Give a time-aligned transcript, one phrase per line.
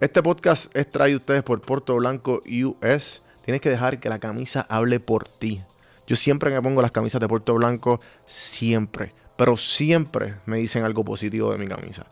[0.00, 3.20] Este podcast es traído ustedes por Puerto Blanco US.
[3.44, 5.62] Tienes que dejar que la camisa hable por ti.
[6.06, 11.04] Yo siempre me pongo las camisas de Puerto Blanco, siempre, pero siempre me dicen algo
[11.04, 12.06] positivo de mi camisa.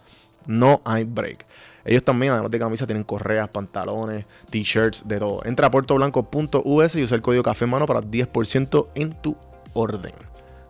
[0.44, 1.46] No hay break.
[1.86, 5.40] Ellos también, además de camisas, tienen correas, pantalones, t-shirts, de todo.
[5.46, 9.34] Entra a puertoblanco.us y usa el código Café Mano para 10% en tu
[9.72, 10.12] orden.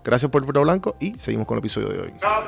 [0.04, 2.12] Gracias por Puerto Blanco y seguimos con el episodio de hoy.
[2.14, 2.44] Estás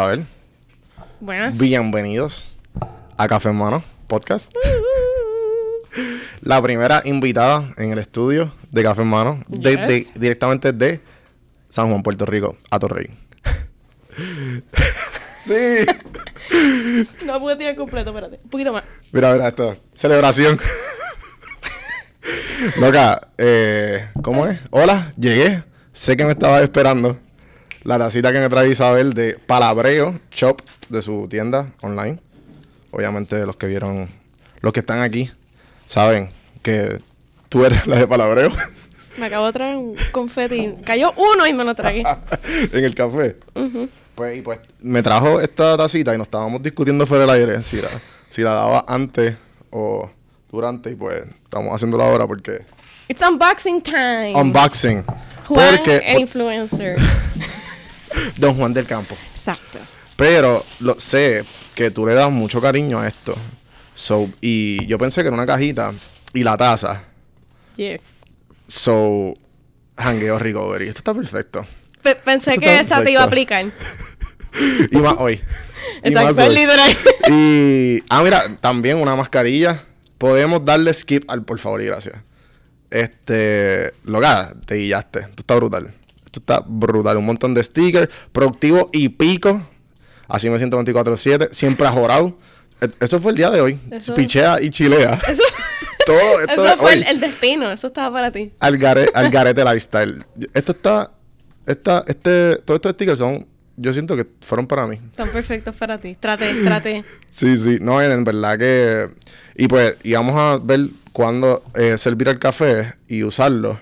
[0.00, 0.26] Isabel,
[1.20, 1.58] Buenas.
[1.58, 2.56] bienvenidos
[3.18, 4.50] a Café en Mano Podcast.
[6.40, 9.86] La primera invitada en el estudio de Café en Mano, de- Yes.
[9.88, 11.02] de- directamente de
[11.68, 13.10] San Juan, Puerto Rico, a Torrey.
[15.36, 15.84] sí.
[17.26, 18.40] No pude tirar completo, espérate.
[18.42, 18.84] Un poquito más.
[19.12, 19.76] Mira, mira esto.
[19.92, 20.58] Celebración.
[22.80, 24.58] Loca, eh, ¿cómo es?
[24.70, 25.62] Hola, llegué.
[25.92, 27.18] Sé que me estabas esperando.
[27.84, 32.18] La tacita que me trae Isabel de Palabreo Shop de su tienda online.
[32.90, 34.08] Obviamente los que vieron,
[34.60, 35.30] los que están aquí,
[35.86, 36.28] saben
[36.62, 37.00] que
[37.48, 38.50] tú eres la de Palabreo
[39.18, 40.74] Me acabo de traer un confeti.
[40.84, 42.02] Cayó uno y me lo tragué.
[42.72, 43.36] en el café.
[44.14, 47.80] Pues, y pues me trajo esta tacita y nos estábamos discutiendo fuera del aire si
[47.80, 47.88] la,
[48.28, 49.36] si la daba antes
[49.70, 50.10] o
[50.50, 52.62] durante y pues estamos haciéndolo ahora porque
[53.08, 54.32] It's unboxing time.
[54.34, 55.02] unboxing
[55.48, 56.96] Juan, porque el influencer.
[58.36, 59.78] Don Juan del Campo Exacto.
[60.16, 61.44] pero lo, sé
[61.74, 63.34] que tú le das mucho cariño a esto
[63.94, 65.92] so y yo pensé que era una cajita
[66.34, 67.02] y la taza
[67.76, 68.02] Yes.
[68.66, 69.34] so
[69.96, 71.66] hangueo recovery esto está perfecto
[72.02, 73.54] Pe- pensé Esto que esa te iba a perfecto.
[73.54, 74.88] aplicar.
[74.90, 75.40] y más hoy
[76.02, 76.96] Exacto, literal.
[77.30, 79.84] Y, ah, mira, también una mascarilla.
[80.16, 82.16] Podemos darle skip al por favor y gracias.
[82.90, 85.18] Este, loca, te guillaste.
[85.20, 85.92] Esto está brutal.
[86.30, 87.16] Esto está brutal.
[87.16, 89.60] Un montón de stickers, productivo y pico.
[90.28, 91.48] Así me siento 24-7.
[91.50, 92.38] Siempre ajorado.
[92.80, 93.78] E- Eso fue el día de hoy.
[93.90, 95.18] Eso- Pichea y chilea.
[96.06, 97.04] Todo esto Eso fue hoy.
[97.06, 97.70] el, destino.
[97.72, 98.52] Eso estaba para ti.
[98.60, 100.24] Al, gare- al garete lifestyle.
[100.54, 101.10] Esto está.
[101.66, 103.46] Esta, este, todos estos stickers son.
[103.76, 104.96] Yo siento que fueron para mí.
[105.10, 106.16] Están perfectos para ti.
[106.20, 107.04] Trate, trate.
[107.28, 109.08] Sí, sí, no, en verdad que.
[109.56, 113.80] Y pues íbamos a ver cuándo eh, servir el café y usarlo.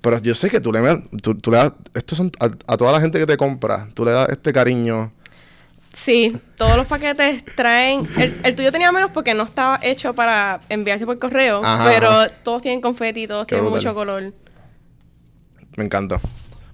[0.00, 0.80] Pero yo sé que tú le,
[1.22, 1.72] tú, tú le das.
[1.94, 5.12] Estos son a, a toda la gente que te compra, tú le das este cariño.
[5.92, 8.08] Sí, todos los paquetes traen.
[8.16, 11.60] El, el tuyo tenía menos porque no estaba hecho para enviarse por correo.
[11.64, 12.28] Ajá, pero ajá.
[12.44, 13.82] todos tienen confeti, todos Qué tienen brutal.
[13.82, 14.32] mucho color.
[15.76, 16.18] Me encanta.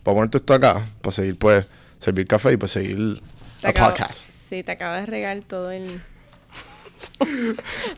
[0.02, 1.66] Para ponerte esto acá, para seguir, pues,
[1.98, 3.20] servir café y pues seguir
[3.60, 4.28] Te el acabo- podcast.
[4.48, 6.00] Sí, te acaba de regar todo el.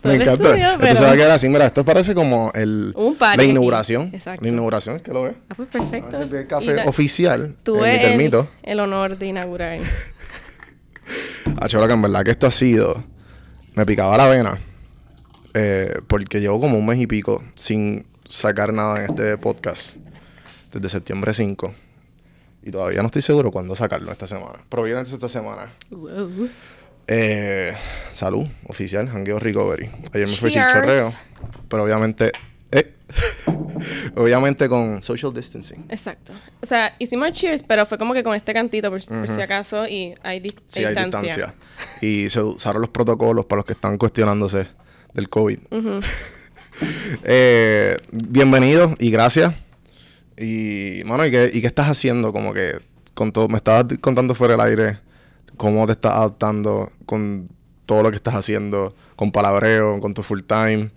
[0.03, 0.32] Me encanta.
[0.32, 1.48] estudio, Esto pero- se va a quedar así.
[1.48, 4.10] Mira, esto parece como el, Un la inauguración.
[4.14, 4.42] Exacto.
[4.42, 5.34] La inauguración, que lo ves.
[5.48, 6.06] Ah, pues perfecto.
[6.10, 9.81] Vamos a servir el café la- oficial Tuve el, el honor de inaugurar.
[11.60, 13.03] Ah, que en verdad que esto ha sido.
[13.75, 14.59] Me picaba la vena.
[15.54, 19.97] eh, porque llevo como un mes y pico sin sacar nada en este podcast.
[20.72, 21.72] Desde septiembre 5.
[22.62, 24.60] Y todavía no estoy seguro cuándo sacarlo esta semana.
[24.69, 25.72] Probablemente esta semana.
[25.91, 26.48] Wow.
[27.08, 27.72] Eh,
[28.12, 29.88] salud, oficial, Hangueo Recovery.
[30.12, 30.72] Ayer me fui Cheers.
[30.72, 31.12] chorreo.
[31.69, 32.30] Pero obviamente.
[32.70, 32.94] eh,
[34.16, 35.86] obviamente con social distancing.
[35.88, 36.32] Exacto.
[36.60, 39.86] O sea, hicimos cheers, pero fue como que con este cantito, por, por si acaso,
[39.86, 41.22] y hay, dis- Sí, hay distancia.
[41.22, 41.54] distancia.
[42.06, 44.66] Y se usaron los protocolos para los que están cuestionándose
[45.15, 45.59] del COVID.
[47.24, 49.53] Eh, bienvenido y gracias.
[50.36, 52.33] Y, mano, ¿y qué, ¿y qué estás haciendo?
[52.33, 52.78] Como que
[53.15, 54.98] con todo, me estabas di- contando fuera del aire
[55.59, 57.49] cómo te estás adaptando con
[57.84, 60.91] todo lo que estás haciendo, con palabreo, con tu full time.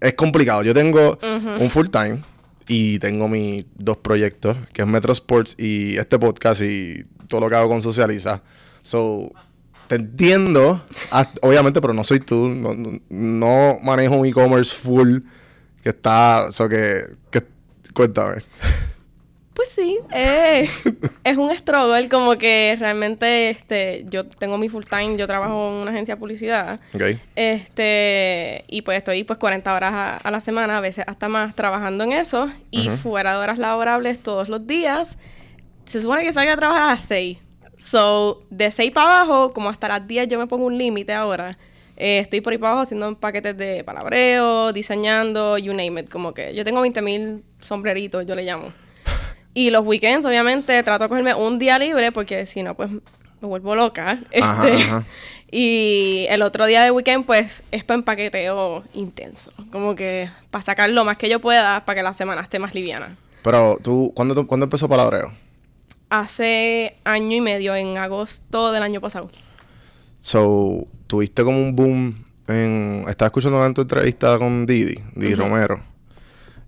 [0.00, 0.62] Es complicado.
[0.62, 1.18] Yo tengo
[1.58, 2.22] un full time
[2.68, 7.48] y tengo mis dos proyectos, que es Metro Sports y este podcast y todo lo
[7.48, 8.42] que hago con Socializa.
[8.82, 9.32] So,
[9.88, 10.84] te entiendo,
[11.42, 12.48] obviamente, pero no soy tú.
[13.08, 15.18] No, manejo un e-commerce full
[15.82, 16.52] que está.
[16.52, 17.44] So que, que.
[17.92, 18.36] Cuéntame.
[19.54, 20.68] Pues sí, eh,
[21.24, 25.74] es un struggle, como que realmente este, yo tengo mi full time, yo trabajo en
[25.74, 26.80] una agencia de publicidad.
[26.94, 27.02] Ok.
[27.34, 31.54] Este, y pues estoy pues 40 horas a, a la semana, a veces hasta más,
[31.56, 32.48] trabajando en eso.
[32.70, 35.18] Y fuera de horas laborables todos los días.
[35.84, 37.38] Se supone que salga a trabajar a las 6.
[37.78, 41.58] So, de 6 para abajo, como hasta las 10 yo me pongo un límite ahora.
[41.96, 46.10] Eh, estoy por ahí para abajo haciendo paquetes de palabreo, diseñando, you name it.
[46.10, 48.72] Como que yo tengo 20 mil sombreritos, yo le llamo.
[49.54, 53.48] Y los weekends, obviamente, trato de cogerme un día libre porque si no, pues me
[53.48, 54.18] vuelvo loca.
[54.30, 55.04] Este, ajá.
[55.52, 59.52] Y el otro día de weekend, pues, es para empaqueteo intenso.
[59.72, 62.72] Como que para sacar lo más que yo pueda para que la semana esté más
[62.74, 63.16] liviana.
[63.42, 65.32] Pero tú, ¿cuándo, tú- ¿cuándo empezó Palabreo?
[66.08, 69.30] Hace año y medio, en agosto del año pasado.
[70.18, 73.04] So, tuviste como un boom en...
[73.08, 75.80] Estaba escuchando tu entrevista con Didi, Didi Romero.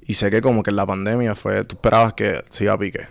[0.07, 1.65] Y sé que como que en la pandemia fue...
[1.65, 3.07] Tú esperabas que se iba a pique.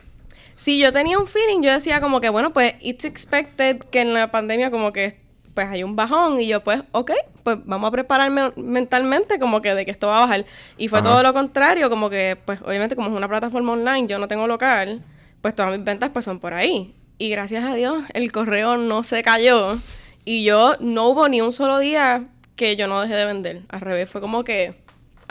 [0.55, 4.13] Sí, yo tenía un feeling, yo decía como que, bueno, pues, it's expected que en
[4.13, 5.19] la pandemia como que,
[5.55, 6.39] pues, hay un bajón.
[6.39, 7.11] Y yo, pues, ok,
[7.43, 10.45] pues, vamos a prepararme mentalmente como que de que esto va a bajar.
[10.77, 11.09] Y fue Ajá.
[11.09, 14.45] todo lo contrario, como que, pues, obviamente como es una plataforma online, yo no tengo
[14.45, 15.03] local,
[15.41, 16.93] pues, todas mis ventas, pues, son por ahí.
[17.17, 19.79] Y gracias a Dios, el correo no se cayó.
[20.25, 23.61] Y yo, no hubo ni un solo día que yo no dejé de vender.
[23.69, 24.75] Al revés, fue como que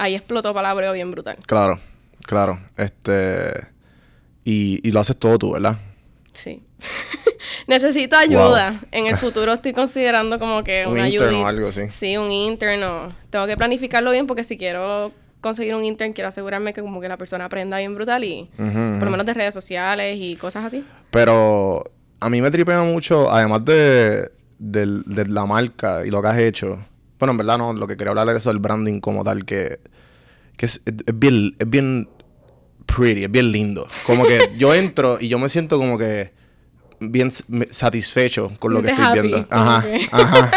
[0.03, 1.37] ahí explotó palabreo bien brutal.
[1.47, 1.79] Claro,
[2.27, 2.59] claro.
[2.77, 3.53] Este...
[4.45, 5.79] Y, y lo haces todo tú, ¿verdad?
[6.33, 6.63] Sí.
[7.67, 8.81] Necesito ayuda.
[8.91, 11.45] En el futuro estoy considerando como que Un una intern ayuda.
[11.45, 11.83] o algo así.
[11.91, 12.83] Sí, un intern.
[12.83, 17.01] o- Tengo que planificarlo bien porque si quiero conseguir un intern, quiero asegurarme que como
[17.01, 20.65] que la persona aprenda bien brutal y por lo menos de redes sociales y cosas
[20.65, 20.85] así.
[21.11, 21.85] Pero
[22.21, 26.79] a mí me tripea mucho, además de, de la marca y lo que has hecho.
[27.21, 29.79] Bueno, en verdad no, lo que quería hablar es eso del branding como tal, que,
[30.57, 32.09] que es, es- es bien, es bien
[32.87, 33.87] pretty, es bien lindo.
[34.07, 36.33] Como que yo entro y yo me siento como que
[36.99, 37.31] bien
[37.71, 39.47] satisfecho con lo que estoy happy, viendo.
[39.51, 40.51] Ajá, ajá.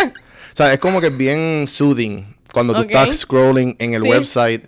[0.51, 2.35] O sea, es como que bien soothing.
[2.51, 4.07] Cuando tú estás scrolling en el Sí.
[4.09, 4.65] website,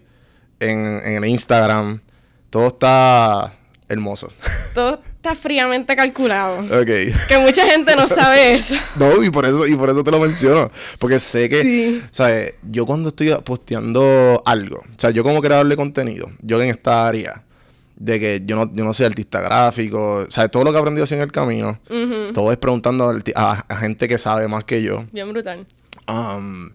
[0.60, 2.02] en, en el Instagram,
[2.50, 3.54] todo está
[3.88, 4.30] hermoso.
[4.74, 6.60] Todo está fríamente calculado.
[6.60, 6.86] ok.
[7.28, 8.76] Que mucha gente no sabe eso.
[8.96, 10.72] No, y por eso, y por eso te lo menciono.
[11.00, 12.02] Porque sé que, Sí.
[12.12, 12.54] ¿sabes?
[12.64, 17.08] Yo cuando estoy posteando algo, o sea, yo como creador de contenido, yo en esta
[17.08, 17.44] área,
[17.98, 20.80] de que yo no, yo no soy artista gráfico, o sea, todo lo que he
[20.80, 21.80] aprendido así en el camino,
[22.34, 25.02] todo es preguntando a, arti- a- a gente que sabe más que yo.
[25.14, 25.66] Bien brutal.
[26.08, 26.72] Um,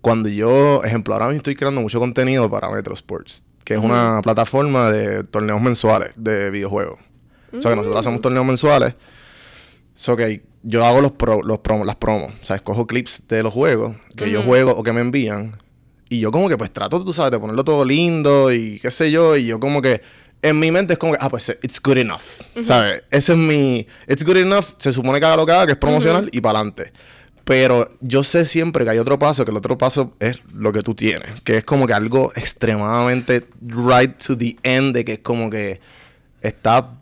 [0.00, 4.20] cuando yo, ejemplo, ahora mismo estoy creando mucho contenido para Metro Sports, que es una
[4.22, 6.98] plataforma de torneos mensuales de videojuegos.
[7.56, 8.94] O sea, que nosotros hacemos torneos mensuales.
[9.94, 12.32] So que yo hago los, pro- los promos, las promos.
[12.40, 15.56] O sea, escojo clips de los juegos que yo juego o que me envían.
[16.08, 19.10] Y yo como que pues trato, tú sabes, de ponerlo todo lindo y qué sé
[19.10, 19.36] yo.
[19.36, 20.00] Y yo como que
[20.42, 22.22] en mi mente es como que, ah, pues it's good enough.
[22.62, 23.02] ¿Sabes?
[23.10, 23.86] Ese es mi...
[24.08, 24.64] It's good enough.
[24.78, 26.92] Se supone que haga lo que haga, que es promocional y para adelante.
[27.44, 30.82] Pero yo sé siempre que hay otro paso, que el otro paso es lo que
[30.82, 31.40] tú tienes.
[31.42, 35.80] Que es como que algo extremadamente right to the end, de que es como que
[36.42, 36.99] está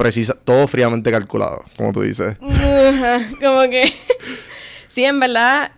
[0.00, 2.36] precisa, todo fríamente calculado, como tú dices.
[3.40, 3.92] Como que
[4.88, 5.72] sí, en verdad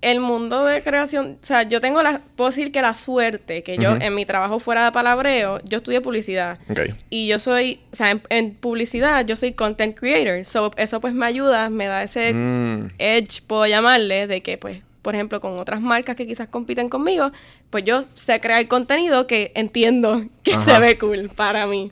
[0.00, 3.76] el mundo de creación, o sea, yo tengo la puedo decir que la suerte que
[3.78, 6.58] yo en mi trabajo fuera de palabreo, yo estudié publicidad.
[6.70, 6.80] Ok.
[7.10, 10.44] Y yo soy, o sea, en, en publicidad yo soy content creator.
[10.44, 14.82] So, eso pues me ayuda, me da ese Mm, edge, puedo llamarle, de que pues,
[15.02, 17.32] por ejemplo, con otras marcas que quizás compiten conmigo,
[17.70, 20.74] pues yo sé crear contenido que entiendo que Ajá.
[20.76, 21.90] se ve cool para mí.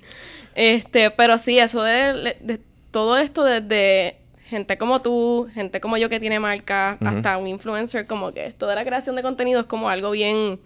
[0.57, 2.61] Este, pero sí, eso de, de
[2.91, 8.07] todo esto desde gente como tú, gente como yo que tiene marca, hasta un influencer,
[8.07, 10.59] como que esto de la creación de contenido es como algo bien,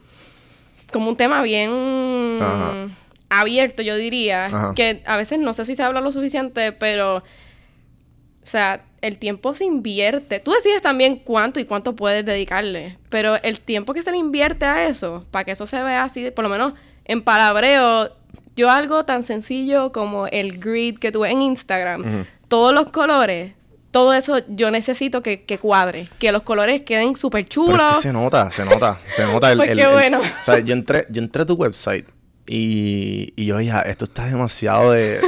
[0.92, 2.88] como un tema bien Ajá.
[3.28, 4.75] abierto, yo diría, Ajá.
[4.76, 9.54] que a veces no sé si se habla lo suficiente, pero o sea, el tiempo
[9.54, 10.40] se invierte.
[10.40, 12.99] Tú decides también cuánto y cuánto puedes dedicarle.
[13.09, 16.30] Pero el tiempo que se le invierte a eso, para que eso se vea así,
[16.30, 18.11] por lo menos en palabreo,
[18.57, 23.54] yo algo tan sencillo como el grid que tú ves en Instagram, todos los colores,
[23.90, 27.80] todo eso yo necesito que, que cuadre, que los colores queden súper Pero chulos.
[27.90, 29.57] es que se nota, se nota, se nota el...
[29.59, 30.21] Pues el- bueno.
[30.21, 32.07] o sea, yo entré, yo entré a tu website
[32.47, 35.21] y, y yo ya, esto está demasiado de,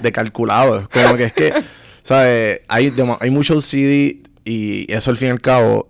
[0.00, 0.88] de calculado.
[0.92, 1.52] Como que es que,
[2.02, 2.60] ¿sabes?
[2.68, 5.88] Hay, hay mucho CD y eso al fin y al cabo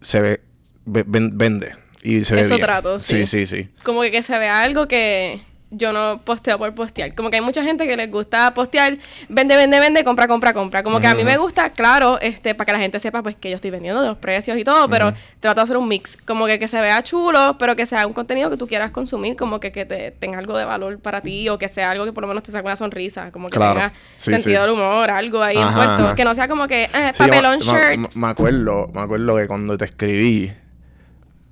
[0.00, 0.40] se ve,
[0.84, 2.66] ve- ven- vende y se ve Eso bien.
[2.66, 3.26] trato, sí.
[3.26, 3.68] Sí, sí, sí.
[3.82, 7.14] Como que, que se vea algo que, yo no posteo por postear.
[7.14, 8.96] Como que hay mucha gente que les gusta postear,
[9.28, 10.82] vende, vende, vende, compra, compra, compra.
[10.82, 13.50] Como que a mí me gusta, claro, este, para que la gente sepa pues que
[13.50, 16.16] yo estoy vendiendo de los precios y todo, pero trato de hacer un mix.
[16.24, 19.36] Como que, que se vea chulo, pero que sea un contenido que tú quieras consumir,
[19.36, 22.12] como que, que te tenga algo de valor para ti, o que sea algo que
[22.12, 23.74] por lo menos te saque una sonrisa, como que Claro.
[23.80, 24.68] tenga Sí, sentido sí.
[24.68, 26.14] del humor, algo ahí Ajá.
[26.16, 28.14] Que no sea como que, eh, Sí, papelón shirt.
[28.14, 30.50] Me acuerdo, me acuerdo que cuando te escribí,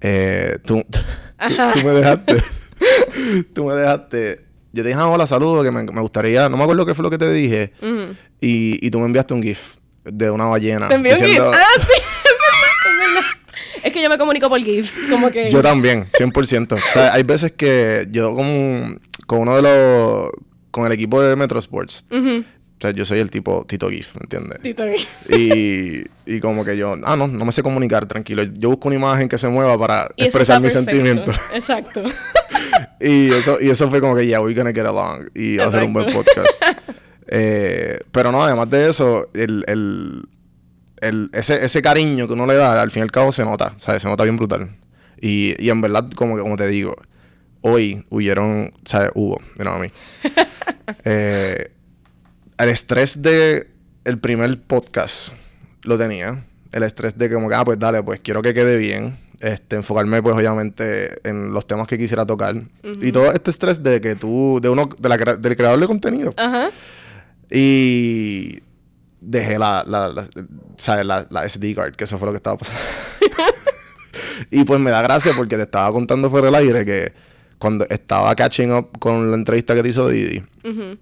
[0.01, 0.83] eh, tú,
[1.49, 2.37] tú, tú me dejaste.
[3.55, 4.45] tú me dejaste.
[4.73, 6.49] Yo te dije, ah, hola, saludo, que me, me gustaría.
[6.49, 7.73] No me acuerdo qué fue lo que te dije.
[8.41, 10.89] Y, y tú me enviaste un GIF de una ballena.
[10.89, 11.41] Te envío un GIF.
[11.41, 12.03] Ah, sí,
[13.85, 15.51] es que yo me comunico por GIFs, como que...
[15.51, 16.73] Yo también, 100%.
[16.73, 20.31] o sea, hay veces que yo con, con uno de los...
[20.71, 22.05] Con el equipo de Metro Sports.
[22.11, 24.61] O sea, yo soy el tipo Tito GIF, ¿me entiendes?
[24.61, 25.07] Tito GIF.
[25.31, 28.43] Y, y como que yo, ah, no, no me sé comunicar, tranquilo.
[28.43, 30.91] Yo busco una imagen que se mueva para Y expresar mis perfecto.
[30.93, 31.37] sentimientos.
[31.55, 32.03] Exacto.
[33.01, 35.29] Y eso, y eso fue como que, yeah, we're gonna get along.
[35.35, 36.63] Y va a ser un buen podcast.
[37.29, 40.29] Eh, pero no, además de eso, el, el,
[41.01, 43.75] el- ese, ese cariño que uno le da, al fin y al cabo se nota,
[43.79, 44.01] ¿sabes?
[44.03, 44.77] Se nota bien brutal.
[45.21, 46.95] Y, y en verdad, como como te digo,
[47.63, 49.11] hoy huyeron, ¿sabes?
[49.17, 49.91] Hubo, you know what I
[50.23, 50.33] mean.
[51.05, 51.73] Eh,
[52.59, 53.67] el estrés de
[54.05, 55.33] el primer podcast
[55.83, 56.45] lo tenía.
[56.71, 59.17] El estrés de como que, ah, pues dale, pues quiero que quede bien.
[59.41, 62.55] Este, enfocarme, pues, obviamente, en los temas que quisiera tocar.
[63.03, 66.33] Y todo este estrés de que tú, de uno, de la, del creador de contenido.
[66.37, 66.71] Ajá.
[67.51, 68.61] Y
[69.21, 70.27] dejé la, la, la,
[70.77, 71.05] ¿sabes?
[71.07, 72.81] La, la SD card, que eso fue lo que estaba pasando.
[74.51, 77.13] y pues me da gracia porque te estaba contando fuera del aire que
[77.59, 80.99] cuando estaba catching up con la entrevista que te hizo Didi, Ujú.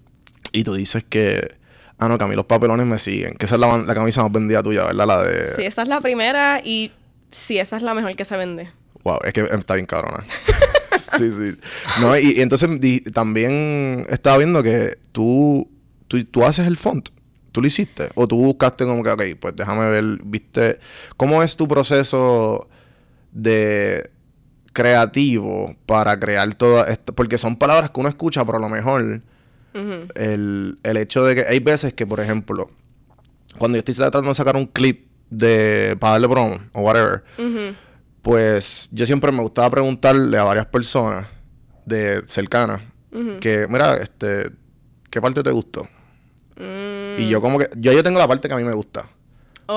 [0.52, 1.54] y tú dices que,
[1.98, 4.22] ah, no, que a mí los papelones me siguen, que esa es la, la camisa
[4.22, 5.06] más vendida tuya, ¿verdad?
[5.06, 5.56] La de...
[5.56, 6.92] Sí, esa es la primera y
[7.34, 8.70] sí, esa es la mejor que se vende.
[9.02, 10.24] Wow, es que está bien cabrona.
[11.18, 11.56] sí, sí.
[12.00, 15.68] No, y, y entonces di- también estaba viendo que tú,
[16.08, 17.08] tú, tú haces el font.
[17.52, 18.08] ¿Tú lo hiciste?
[18.14, 20.78] ¿O tú buscaste como que, ok, pues déjame ver, viste,
[21.16, 22.68] ¿cómo es tu proceso
[23.30, 24.10] de
[24.72, 27.12] creativo para crear toda esta?
[27.12, 29.20] Porque son palabras que uno escucha, pero a lo mejor
[30.14, 32.70] el, el hecho de que hay veces que, por ejemplo,
[33.58, 37.22] cuando yo estoy tratando de sacar un clip de para darle promo o whatever,
[38.22, 41.26] pues yo siempre me gustaba preguntarle a varias personas
[41.84, 42.80] de cercanas
[43.40, 44.50] que, mira, este,
[45.10, 45.84] ¿qué parte te gustó?
[46.56, 49.08] Mm, Y yo como que, yo, yo tengo la parte que a mí me gusta,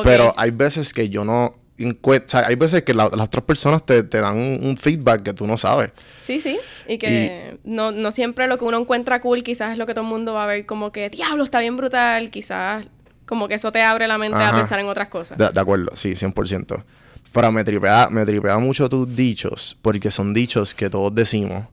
[0.04, 3.44] pero hay veces que yo no encuentro, o sea, hay veces que la- las otras
[3.44, 5.92] personas te, te dan un, un feedback que tú no sabes.
[6.18, 6.58] Sí, sí.
[6.88, 10.04] Y que No, no siempre lo que uno encuentra cool quizás es lo que todo
[10.04, 12.32] el mundo va a ver como que, diablo, está bien brutal.
[12.32, 12.86] Quizás
[13.28, 14.50] como que eso te abre la mente Ajá.
[14.50, 15.38] a pensar en otras cosas.
[15.38, 16.84] De, de acuerdo, sí, 100%.
[17.32, 21.66] Pero me tripea, me tripea mucho tus dichos, porque son dichos que todos decimos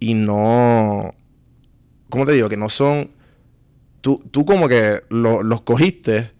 [0.00, 1.14] y no...
[2.08, 2.48] ¿Cómo te digo?
[2.48, 3.10] Que no son...
[4.00, 6.30] Tú, tú como que lo- los cogiste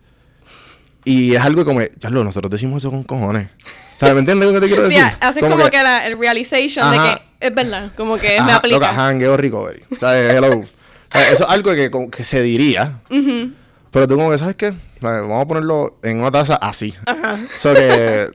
[1.05, 1.81] y es algo como...
[1.99, 3.51] Ya lo, nosotros decimos eso con cojones.
[3.97, 4.15] ¿Sabes?
[4.15, 5.13] ¿Me entiendes lo que te quiero Sí, decir?
[5.21, 7.03] haces como, que, la, el realization Ajá.
[7.03, 8.77] de que es verdad, como que me Ajá, aplica.
[8.77, 9.83] loca, jangueo recovery.
[9.99, 10.35] ¿Sabes?
[10.35, 10.63] Hello.
[11.13, 13.01] Eso es algo que, como que se diría.
[13.11, 13.53] Ujú.
[13.91, 14.75] Pero tú como que, ¿sabes qué?
[15.01, 16.95] Vamos a ponerlo en una taza así.
[17.07, 18.31] O sea que...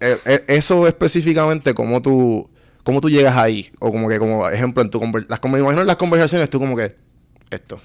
[0.00, 2.50] eh, eh, eso específicamente, cómo tú...
[2.82, 3.72] Cómo tú llegas ahí.
[3.80, 5.00] O como que, como ejemplo, en tu...
[5.28, 6.96] Las, me imagino en las conversaciones tú como que...
[7.50, 7.80] Esto.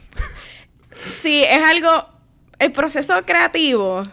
[1.22, 2.06] Sí, es algo.
[2.58, 4.04] El proceso creativo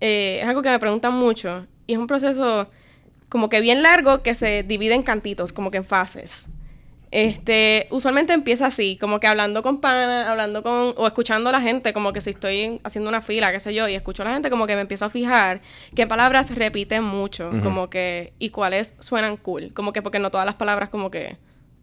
[0.00, 1.66] eh, es algo que me preguntan mucho.
[1.86, 2.70] Y es un proceso
[3.28, 6.48] como que bien largo que se divide en cantitos, como que en fases.
[7.10, 11.60] Este, usualmente empieza así, como que hablando con pana, hablando con, o escuchando a la
[11.60, 14.26] gente, como que si estoy en- haciendo una fila, qué sé yo, y escucho a
[14.26, 15.60] la gente, como que me empiezo a fijar
[15.94, 20.46] qué palabras repiten mucho, como que, y cuáles suenan cool, como que porque no todas
[20.46, 21.36] las palabras como que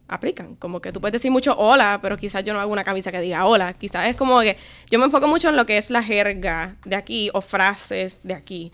[0.10, 3.12] aplican, como que tú puedes decir mucho hola, pero quizás yo no hago una camisa
[3.12, 4.58] que diga hola, quizás es como que
[4.92, 8.34] yo me enfoco mucho en lo que es la jerga de aquí o frases de
[8.34, 8.72] aquí.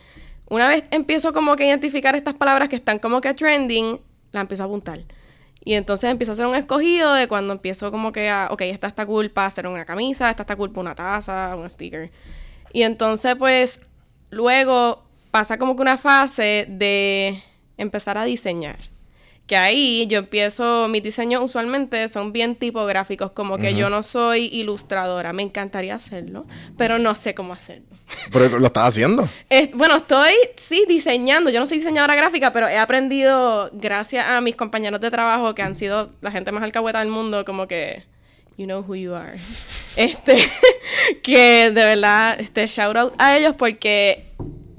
[0.50, 4.00] Una vez empiezo como que a identificar estas palabras que están como que trending,
[4.32, 5.00] la empiezo a apuntar.
[5.70, 8.88] Y entonces empiezo a hacer un escogido de cuando empiezo como que a, ok, esta
[8.88, 12.10] está cool para hacer una camisa, esta está cool para una taza, un sticker.
[12.74, 13.80] Y entonces pues
[14.32, 17.44] luego pasa como que una fase de
[17.78, 18.80] empezar a diseñar.
[19.50, 24.46] Que ahí yo empiezo, mis diseños usualmente son bien tipográficos, como que yo no soy
[24.46, 26.46] ilustradora, me encantaría hacerlo,
[26.78, 27.88] pero no sé cómo hacerlo.
[28.32, 29.28] Pero lo estás haciendo.
[29.50, 31.50] Eh, bueno, estoy, sí, diseñando.
[31.50, 35.64] Yo no soy diseñadora gráfica, pero he aprendido, gracias a mis compañeros de trabajo, que
[35.64, 38.04] han sido la gente más alcahueta del mundo, como que,
[38.56, 39.40] you know who you are.
[39.96, 40.38] Este,
[41.24, 44.30] que de verdad, este, shout out a ellos porque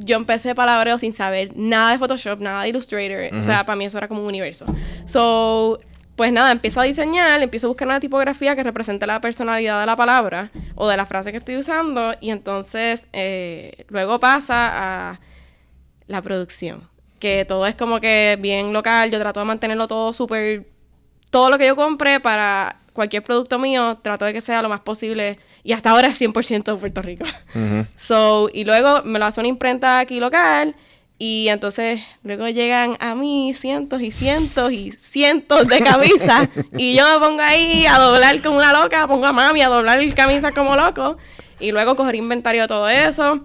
[0.04, 3.38] yo empecé palabreo sin saber nada de Photoshop, nada de Illustrator.
[3.38, 4.64] O sea, para mí eso era como un universo.
[5.04, 5.78] So,
[6.16, 9.87] pues nada, empiezo a diseñar, empiezo a buscar una tipografía que represente la personalidad de
[9.87, 15.21] la palabra o de la frase que estoy usando y entonces eh, luego pasa a
[16.09, 16.88] la producción,
[17.21, 20.66] que todo es como que bien local, yo trato de mantenerlo todo súper,
[21.30, 24.80] todo lo que yo compre para cualquier producto mío, trato de que sea lo más
[24.80, 27.25] posible y hasta ahora es 100% de Puerto Rico.
[27.97, 30.75] So, y luego me lo hace una imprenta aquí local.
[31.23, 36.49] Y entonces luego llegan a mí cientos y cientos y cientos de camisas.
[36.79, 39.07] y yo me pongo ahí a doblar como una loca.
[39.07, 41.19] Pongo a mami a doblar camisas como loco.
[41.59, 43.40] Y luego coger inventario de todo eso.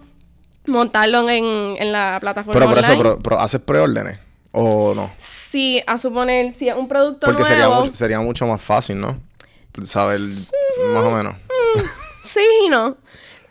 [0.66, 4.18] Montarlo en, en la plataforma Pero por eso, pero, pero ¿haces preórdenes?
[4.52, 5.12] ¿O no?
[5.18, 7.82] Sí, a suponer, si es un producto Porque sería nuevo...
[7.82, 9.20] mucho, sería mucho más fácil, ¿no?
[9.84, 11.36] Saber más o menos.
[12.36, 12.98] Sí y no.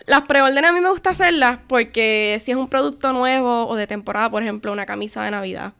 [0.06, 3.88] Las preórdenes a mí me gusta hacerlas porque si es un producto nuevo o de
[3.88, 5.74] temporada, por ejemplo, una camisa de Navidad.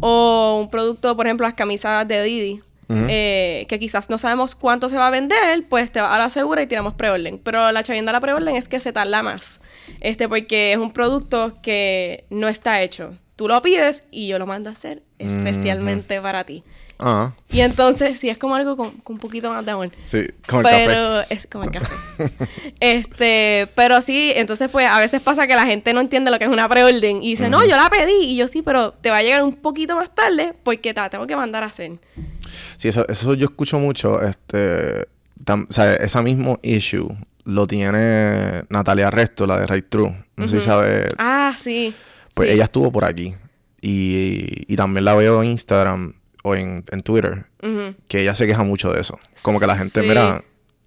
[0.00, 2.62] O un producto, por ejemplo, las camisas de Didi.
[2.88, 6.30] Eh, que quizás no sabemos cuánto se va a vender, pues te va a la
[6.30, 7.38] segura y tiramos preorden.
[7.38, 9.60] Pero la chavienda de la preorden es que se tarda más.
[10.00, 13.14] Este, porque es un producto que no está hecho.
[13.36, 16.64] Tú lo pides y yo lo mando a hacer especialmente para ti.
[16.98, 19.90] Ah, Y entonces, sí, es como algo con, con un poquito más de amor.
[20.04, 20.84] sí, con el café.
[20.86, 21.94] pero es como el café.
[22.80, 26.44] este, pero sí, entonces pues a veces pasa que la gente no entiende lo que
[26.44, 29.18] es una preorden y dice, no, yo la pedí y yo sí, pero te va
[29.18, 31.92] a llegar un poquito más tarde porque te la tengo que mandar a hacer.
[32.76, 34.22] Sí, eso, eso yo escucho mucho.
[34.22, 35.06] Este,
[35.44, 37.08] tam- o sea, ese mismo issue
[37.44, 40.24] lo tiene Natalia Resto, la de Right True.
[40.36, 41.08] No sé si sabe.
[41.18, 41.94] Ah, sí.
[42.34, 42.54] Pues sí.
[42.54, 43.34] ella estuvo por aquí.
[43.80, 46.14] Y, y también la veo en Instagram
[46.46, 47.46] o en, en Twitter.
[48.06, 49.18] Que ella se queja mucho de eso.
[49.42, 50.06] Como que la gente, Sí.
[50.06, 50.44] mira.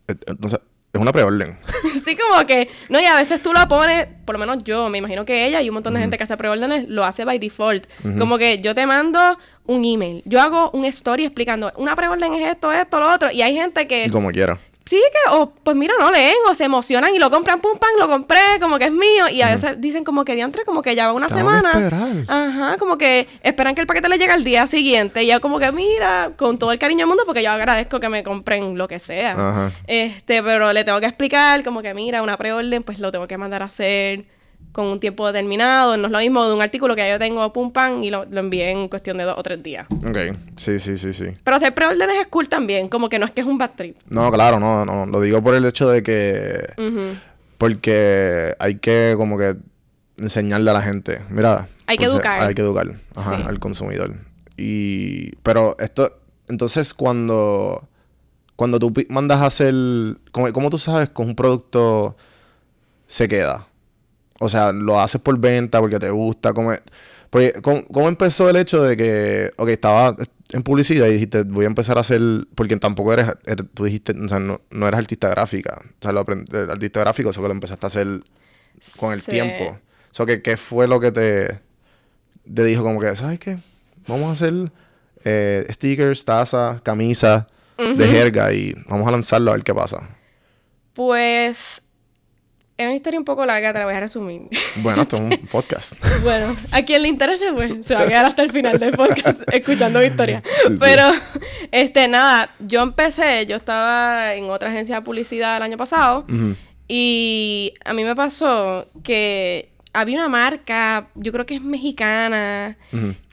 [0.08, 0.60] eh, Entonces,
[0.94, 1.58] es una preorden.
[2.06, 5.00] sí, como que, no, y a veces tú lo pones, por lo menos yo, me
[5.00, 7.86] imagino que ella y un montón de gente que hace preórdenes lo hace by default.
[8.18, 9.20] Como que yo te mando
[9.66, 13.42] un email, yo hago un story explicando, una preorden es esto, esto, lo otro, y
[13.42, 14.58] hay gente que como quiera.
[14.88, 17.90] Sí, que, o pues mira, no leen, o se emocionan y lo compran, pum, pam,
[18.00, 19.28] lo compré, como que es mío.
[19.30, 21.72] Y a veces dicen como que diantre, como que ya va una Tengo que semana.
[21.74, 22.10] esperar.
[22.28, 25.24] Ajá, como que esperan que el paquete le llegue al día siguiente.
[25.24, 28.10] Y yo como que mira, con todo el cariño del mundo, porque yo agradezco que
[28.10, 29.32] me compren lo que sea.
[29.34, 29.72] Ajá.
[29.88, 33.38] Este, pero le tengo que explicar, como que mira, una preorden, pues lo tengo que
[33.38, 34.26] mandar a hacer
[34.72, 35.98] con un tiempo determinado.
[35.98, 38.40] No es lo mismo de un artículo que yo tengo, pum, pam, y lo, lo
[38.40, 39.88] envié en cuestión de dos o tres días.
[40.06, 40.18] Ok.
[40.56, 41.26] Sí, sí, sí, sí.
[41.44, 43.98] Pero hacer preórdenes es cool también, como que no es que es un bad trip.
[44.10, 45.06] No, claro, no, no.
[45.06, 46.66] Lo digo por el hecho de que.
[47.58, 49.56] Porque hay que como que
[50.18, 51.22] enseñarle a la gente.
[51.30, 51.68] Mira.
[51.88, 52.42] Hay que pues, educar.
[52.48, 53.44] Hay que educar, ajá, Sí.
[53.48, 54.14] al consumidor.
[54.58, 55.36] Y.
[55.38, 56.20] Pero esto.
[56.48, 57.88] Entonces, cuando.
[58.56, 59.74] Cuando tú mandas a hacer.
[60.32, 62.16] ¿Cómo, cómo tú sabes que un producto
[63.08, 63.68] se queda?
[64.40, 66.54] O sea, lo haces por venta, porque te gusta.
[66.54, 66.82] ¿Cómo, es?
[67.30, 70.16] Porque, ¿cómo, cómo empezó el hecho de que, ok, estaba
[70.52, 72.22] en publicidad y dijiste, voy a empezar a hacer,
[72.56, 76.12] porque tampoco eres, eres- tú dijiste, o sea, no, no eres artista gráfica, o sea,
[76.14, 78.08] lo aprend- el artista gráfico, eso que lo empezaste a hacer
[79.00, 79.32] con el Sí.
[79.32, 79.78] tiempo.
[80.12, 81.60] O sea, ¿qué, ¿qué fue lo que te,
[82.54, 83.58] te dijo como que, ¿sabes qué?
[84.08, 84.72] Vamos a hacer
[85.26, 87.46] eh, stickers, tazas, camisas
[87.78, 90.00] de jerga y vamos a lanzarlo a ver qué pasa.
[90.94, 91.82] Pues
[92.78, 94.44] es una historia un poco larga, te la voy a resumir.
[94.78, 95.94] Bueno, esto es un podcast.
[96.24, 99.42] bueno, a quien le interese, pues se va a quedar hasta el final del podcast
[99.52, 100.44] escuchando mi historia.
[100.68, 100.78] sí.
[100.80, 101.12] Pero,
[101.72, 106.56] este, nada, yo empecé, yo estaba en otra agencia de publicidad el año pasado Ujú.
[106.88, 112.78] y a mí me pasó que había una marca, yo creo que es mexicana,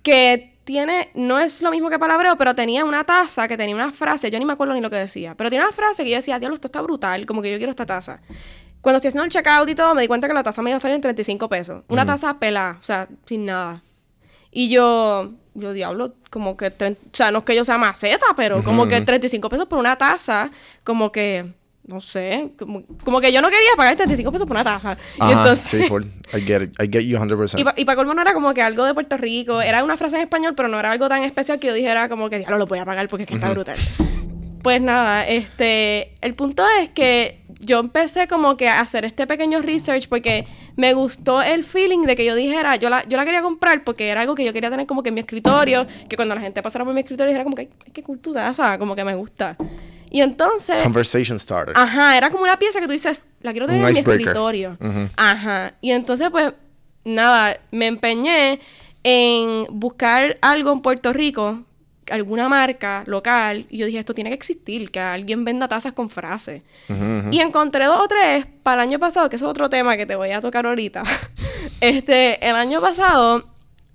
[0.03, 3.93] que tiene, no es lo mismo que palabreo, pero tenía una taza que tenía una
[3.93, 6.17] frase, yo ni me acuerdo ni lo que decía, pero tenía una frase que yo
[6.17, 8.23] decía, diablo, esto está brutal, como que yo quiero esta taza.
[8.85, 10.77] Cuando estoy haciendo el checkout y todo, me di cuenta que la taza me iba
[10.77, 11.83] a salir en 35 pesos.
[11.89, 13.83] Una taza pelada, o sea, sin nada.
[14.53, 18.63] Y yo, yo, diablo, como que, o sea, no es que yo sea maceta, pero
[18.63, 20.51] como que 35 pesos por una taza,
[20.85, 21.47] como que,
[21.87, 24.97] no sé, como, como que yo no quería pagar 35 pesos por una taza.
[25.17, 26.37] y Ajá, entonces, sí.
[26.37, 26.81] I get it.
[26.83, 27.59] I get you 100%.
[27.59, 29.97] y, pa- y para colmo no era como que algo de Puerto Rico, era una
[29.97, 32.59] frase en español, pero no era algo tan especial que yo dijera como que, diablo,
[32.59, 33.77] lo voy a pagar porque es que está brutal.
[34.63, 39.61] Pues nada, este, el punto es que yo empecé como que a hacer este pequeño
[39.63, 40.47] research porque
[40.77, 44.09] me gustó el feeling de que yo dijera, yo la, yo la quería comprar porque
[44.09, 46.63] era algo que yo quería tener como que en mi escritorio, que cuando la gente
[46.63, 49.15] pasara por mi escritorio dijera como que, ay, qué cool tu taza, como que me
[49.15, 49.57] gusta.
[50.11, 50.83] Y entonces...
[50.83, 51.75] Conversation starter.
[51.77, 54.79] Ajá, era como una pieza que tú dices, la quiero tener Un en mi escritorio.
[55.17, 55.75] Ajá.
[55.81, 56.53] Y entonces, pues,
[57.05, 58.61] nada, me empeñé
[59.03, 61.65] en buscar algo en Puerto Rico,
[62.11, 66.11] alguna marca local, y yo dije, esto tiene que existir, que alguien venda tazas con
[66.11, 66.63] frases.
[66.89, 67.31] Ujú.
[67.31, 70.17] Y encontré dos o tres para el año pasado, que es otro tema que te
[70.17, 71.03] voy a tocar ahorita.
[71.81, 73.45] este, el año pasado,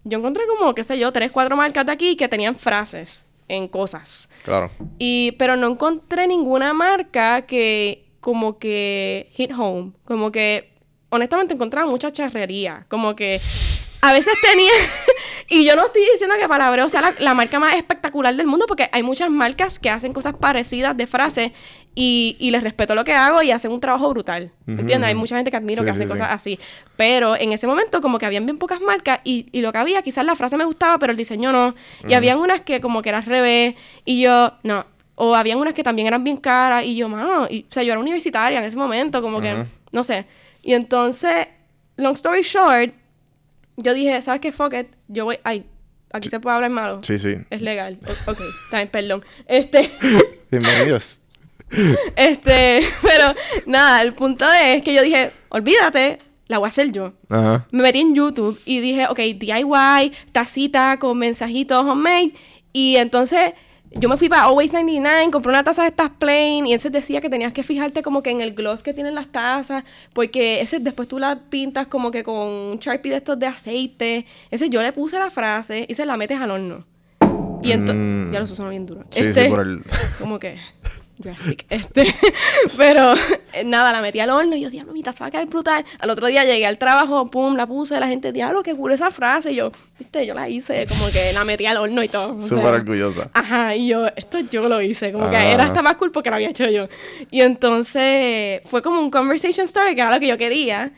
[0.04, 3.26] yo encontré como, qué sé yo, tres, cuatro marcas de aquí que tenían frases.
[3.48, 4.30] en cosas.
[4.44, 4.70] Claro.
[5.00, 9.94] Y, pero no encontré ninguna marca que como que hit home.
[10.06, 10.72] Como que,
[11.10, 12.86] honestamente, encontraba mucha charrería.
[12.90, 13.42] Como que
[14.02, 14.72] a veces tenía...
[15.50, 18.66] y yo no estoy diciendo que Palabreo sea la, la marca más espectacular del mundo,
[18.68, 21.54] porque hay muchas marcas que hacen cosas parecidas de frase
[21.96, 24.52] y, y les respeto lo que hago y hacen un trabajo brutal.
[24.68, 25.10] Ujú, ¿Entiendes?
[25.10, 26.10] Hay mucha gente que admiro Sí, que hace sí.
[26.10, 26.60] cosas así.
[26.96, 30.02] Pero en ese momento como que habían bien pocas marcas y, y lo que había,
[30.02, 31.76] quizás la frase me gustaba, pero el diseño no.
[32.08, 34.86] Y habían unas que como que era al revés y yo, no.
[35.16, 37.92] O habían unas que también eran bien caras y yo, mano, y, o sea, yo
[37.92, 40.26] era universitaria en ese momento, como que, no sé.
[40.62, 41.48] Y entonces,
[41.98, 42.94] long story short,
[43.82, 44.52] yo dije, ¿sabes qué?
[44.52, 44.88] Fuck it.
[45.08, 45.66] Yo voy, ay,
[46.12, 47.00] aquí se puede hablar malo.
[47.04, 47.36] Sí, sí.
[47.50, 47.98] Es legal.
[48.08, 48.40] O- ok,
[48.72, 49.26] bien, perdón.
[49.48, 49.90] Este...
[50.52, 51.22] Bienvenidos.
[52.16, 53.36] Este, pero
[53.68, 57.14] nada, el punto es que yo dije, olvídate, la voy a hacer yo.
[57.30, 57.68] Ajá.
[57.70, 62.34] Me metí en YouTube y dije, ok, DIY, tacita con mensajitos homemade.
[62.74, 63.52] Y entonces
[63.92, 67.22] yo me fui para Always 99, compré una taza de estas plain y ese decía
[67.22, 70.80] que tenías que fijarte como que en el gloss que tienen las tazas, porque ese
[70.80, 74.26] después tú la pintas como que con un Sharpie de estos de aceite.
[74.52, 76.86] Ese yo le puse la frase y se la metes al horno.
[77.62, 78.32] Y entonces, Mm.
[78.32, 79.04] ya lo suena bien duro.
[79.10, 79.84] Sí, Este, sí, por el...
[80.20, 80.56] como que
[81.20, 81.66] drastic.
[81.70, 82.06] Este,
[82.78, 83.14] pero
[83.54, 85.86] eh, nada, la metí al horno y yo, diablo, mi taza va a caer brutal.
[86.00, 89.12] Al otro día llegué al trabajo, pum, la puse, la gente, diablo, qué cool esa
[89.12, 89.52] frase.
[89.52, 92.38] Y yo, viste, yo la hice, como que la metí al horno y todo.
[92.38, 92.74] o Súper sea.
[92.74, 93.30] orgullosa.
[93.34, 95.68] Ajá, y yo, esto yo lo hice, como que Ajá, era ajá.
[95.72, 96.88] hasta más cool porque lo había hecho yo.
[97.30, 100.92] Y entonces fue como un conversation starter, que era lo que yo quería.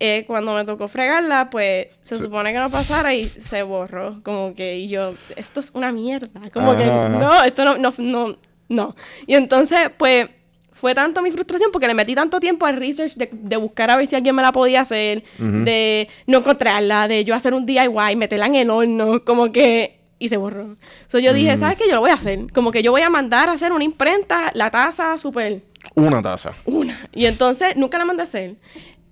[0.00, 2.22] Eh, cuando me tocó fregarla, pues se Sí.
[2.22, 4.20] supone que no pasara y se borró.
[4.22, 6.40] Como que, y yo, esto es una mierda.
[6.52, 7.08] Como que, ajá.
[7.08, 8.36] no, esto no, no, no,
[8.68, 8.94] no.
[9.26, 10.28] Y entonces, pues,
[10.72, 13.96] fue tanto mi frustración porque le metí tanto tiempo al research de, de buscar a
[13.96, 18.16] ver si alguien me la podía hacer, de no encontrarla, de yo hacer un DIY,
[18.16, 19.96] meterla en el horno, como que.
[20.20, 20.76] Y se borró.
[21.06, 21.56] So yo dije.
[21.56, 21.84] ¿sabes qué?
[21.88, 22.52] Yo lo voy a hacer.
[22.52, 25.62] Como que yo voy a mandar a hacer una imprenta, la taza, súper.
[25.94, 26.54] Una taza.
[26.64, 27.08] Una.
[27.12, 28.56] Y entonces nunca la mandé a hacer.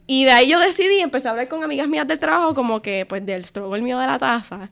[0.08, 3.06] Y de ahí yo decidí, empecé a hablar con amigas mías del trabajo, como que,
[3.06, 4.70] pues, del struggle mío de la taza.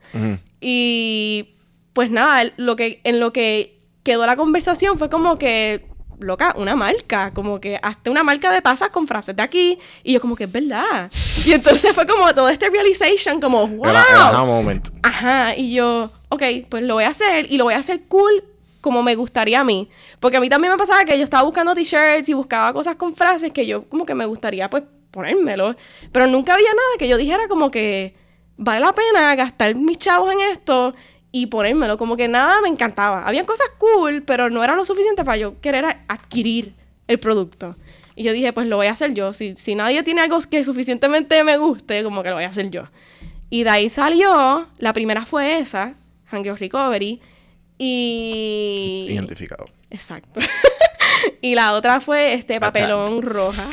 [0.61, 1.51] Y
[1.93, 5.87] pues nada, lo que, en lo que quedó la conversación fue como que,
[6.21, 9.79] loca, una marca, como que hasta una marca de tazas con frases de aquí.
[10.05, 11.11] Y yo como que es verdad.
[11.45, 14.47] Y entonces fue como todo este realization, como, wow.
[14.47, 14.89] Moment.
[15.03, 18.45] Ajá, y yo, ok, pues lo voy a hacer y lo voy a hacer cool
[18.81, 19.89] como me gustaría a mí.
[20.21, 23.17] Porque a mí también me pasaba que yo estaba buscando t-shirts y buscaba cosas con
[23.17, 25.75] frases que yo como que me gustaría pues ponérmelo.
[26.13, 28.15] Pero nunca había nada que yo dijera como que
[28.57, 30.95] vale la pena gastar mis chavos en esto
[31.35, 31.99] y ponérmelo.
[31.99, 33.27] Como que nada me encantaba.
[33.27, 36.75] Había cosas cool, pero no era lo suficiente para yo querer adquirir
[37.09, 37.77] el producto.
[38.15, 39.33] Y yo dije, pues lo voy a hacer yo.
[39.33, 42.71] Si, si nadie tiene algo que suficientemente me guste, como que lo voy a hacer
[42.71, 42.85] yo.
[43.51, 47.21] Y de ahí salió, la primera fue esa, Hangover Recovery,
[47.79, 49.07] y...
[49.09, 49.65] Identificado.
[49.91, 50.39] Exacto.
[51.41, 53.67] y la otra fue este papelón roja.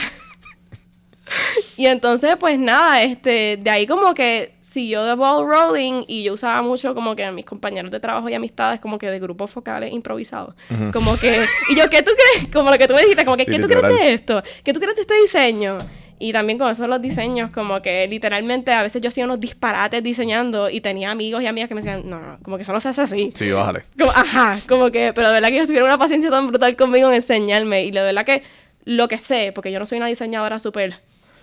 [1.77, 6.33] y entonces, pues nada, este, de ahí como que siguió The Ball Rolling y yo
[6.33, 9.51] usaba mucho como que a mis compañeros de trabajo y amistades como que de grupos
[9.51, 10.55] focales improvisados.
[10.93, 12.47] Como que, y yo, ¿qué tú crees?
[12.51, 14.05] Como lo que tú me dijiste, como que, Sí, ¿qué tú crees literal.
[14.07, 14.43] de esto?
[14.63, 15.77] ¿Qué tú crees de este diseño?
[16.19, 20.03] Y también con eso los diseños, como que literalmente a veces yo hacía unos disparates
[20.03, 22.79] diseñando y tenía amigos y amigas que me decían, no, no, como que eso no
[22.79, 23.31] se hace así.
[23.33, 23.85] Sí, bájale.
[23.97, 27.09] Como, ajá, como que, pero de verdad que ellos tuvieron una paciencia tan brutal conmigo
[27.09, 27.85] en enseñarme.
[27.85, 28.43] Y de verdad que
[28.85, 30.95] lo que sé, porque yo no soy una diseñadora súper.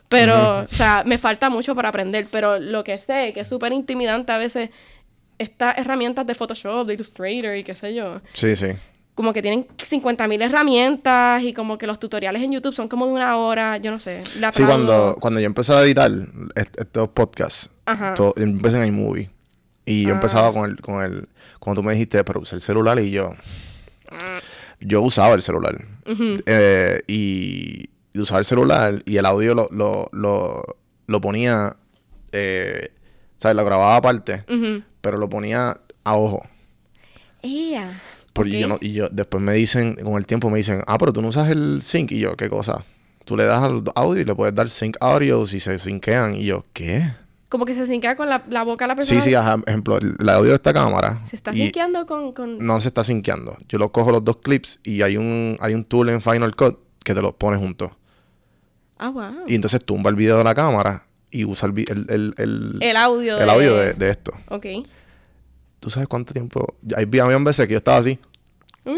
[0.08, 2.26] Pero, o sea, me falta mucho para aprender.
[2.30, 4.70] Pero lo que sé, que es súper intimidante a veces,
[5.38, 8.20] estas herramientas de Photoshop, de Illustrator y qué sé yo.
[8.32, 8.68] Sí, sí.
[9.14, 13.12] Como que tienen 50.000 herramientas y como que los tutoriales en YouTube son como de
[13.12, 14.22] una hora, yo no sé.
[14.38, 16.10] la Sí, cuando, cuando yo empecé a editar
[16.54, 18.14] est- estos podcasts, Ajá.
[18.14, 19.30] todo- yo empecé en iMovie.
[19.84, 20.12] Y yo Ah.
[20.14, 23.34] empezaba con el, con el, cuando tú me dijiste, pero usar el celular y yo,
[24.80, 25.84] yo usaba el celular.
[26.46, 30.62] Eh, y, y usaba el celular y el audio lo, lo, lo,
[31.06, 31.76] lo ponía,
[32.32, 32.90] eh,
[33.38, 33.56] ¿sabes?
[33.56, 34.82] Lo grababa aparte, Ujú.
[35.00, 36.44] pero lo ponía a ojo.
[37.42, 38.00] Ea.
[38.32, 38.60] Porque Ok.
[38.60, 41.22] yo no, y yo después me dicen, con el tiempo me dicen, ah, pero tú
[41.22, 42.12] no usas el sync.
[42.12, 42.84] Y yo, ¿qué cosa?
[43.24, 46.34] Tú le das al audio y le puedes dar sync audio si se synquean.
[46.34, 47.12] Y yo, ¿qué?
[47.48, 49.20] Como que se sincea con la, la boca de la persona.
[49.20, 49.56] Sí, sí, ajá.
[49.66, 51.20] Ejemplo, el, el audio de esta cámara.
[51.24, 52.32] Se está sinqueando con...
[52.32, 52.58] con...
[52.58, 53.56] No se está synqueando.
[53.68, 56.78] Yo lo cojo los dos clips y hay un, hay un tool en Final Cut
[57.02, 57.90] que te los pone juntos.
[58.98, 59.44] Ah, wow.
[59.46, 62.96] Y entonces tumba el video de la cámara y usa el, el, el, el, El
[62.96, 63.52] audio el de...
[63.52, 64.32] audio de, de esto.
[64.48, 64.66] Ok.
[65.80, 66.74] ¿Tú sabes cuánto tiempo?
[66.96, 68.18] Hay habían veces que yo estaba así.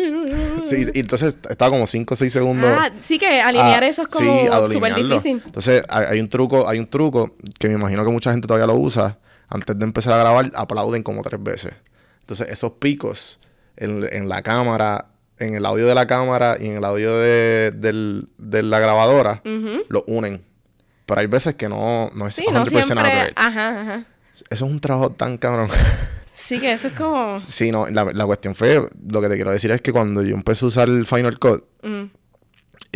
[0.64, 2.70] Sí, y entonces estaba como 5 o 6 segundos.
[2.72, 5.42] Ah, sí que alinear Ah, eso es sí, como a súper difícil.
[5.44, 8.66] Entonces, hay, hay un truco, hay un truco que me imagino que mucha gente todavía
[8.66, 9.18] lo usa.
[9.48, 11.72] Antes de empezar a grabar, aplauden como tres veces.
[12.20, 13.40] Entonces, esos picos
[13.76, 15.06] en, en la cámara,
[15.40, 19.42] en el audio de la cámara y en el audio de, del- de la grabadora,
[19.44, 19.82] Ujú.
[19.88, 20.44] lo unen.
[21.06, 23.06] Pero hay veces que no, no es Sí, no 100% siempre.
[23.06, 23.32] accurate.
[23.36, 24.04] Ajá, ajá.
[24.32, 25.68] Eso es un trabajo tan cabrón.
[26.32, 27.42] Sí, que eso es como.
[27.46, 30.34] sí, no, la, la cuestión fue, lo que te quiero decir es que cuando yo
[30.34, 32.04] empecé a usar el Final Cut, mm,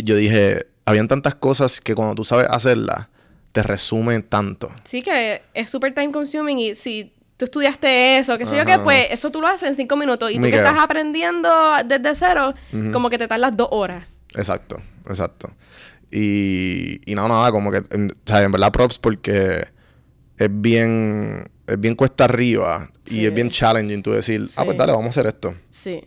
[0.02, 3.06] yo dije, habían tantas cosas que cuando tú sabes hacerlas,
[3.52, 4.72] te resumen tanto.
[4.82, 8.78] Sí, que es súper time consuming y si tú estudiaste eso, qué sé yo qué,
[8.78, 10.30] pues eso tú lo haces en cinco minutos.
[10.30, 11.48] Y tú que estás aprendiendo
[11.84, 12.54] desde cero,
[12.92, 14.04] como que te tardas dos horas.
[14.36, 15.50] Exacto, exacto.
[16.10, 19.66] Y, y no, nada, como que, en, o sea, en verdad props porque
[20.36, 24.92] es bien, es bien cuesta arriba y es bien challenging tú decir, ah, pues dale,
[24.92, 25.54] vamos a hacer esto.
[25.70, 26.04] Sí.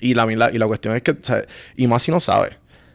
[0.00, 1.42] Y la, la- y la cuestión es que, o sea,
[1.74, 2.48] y más si no sabe.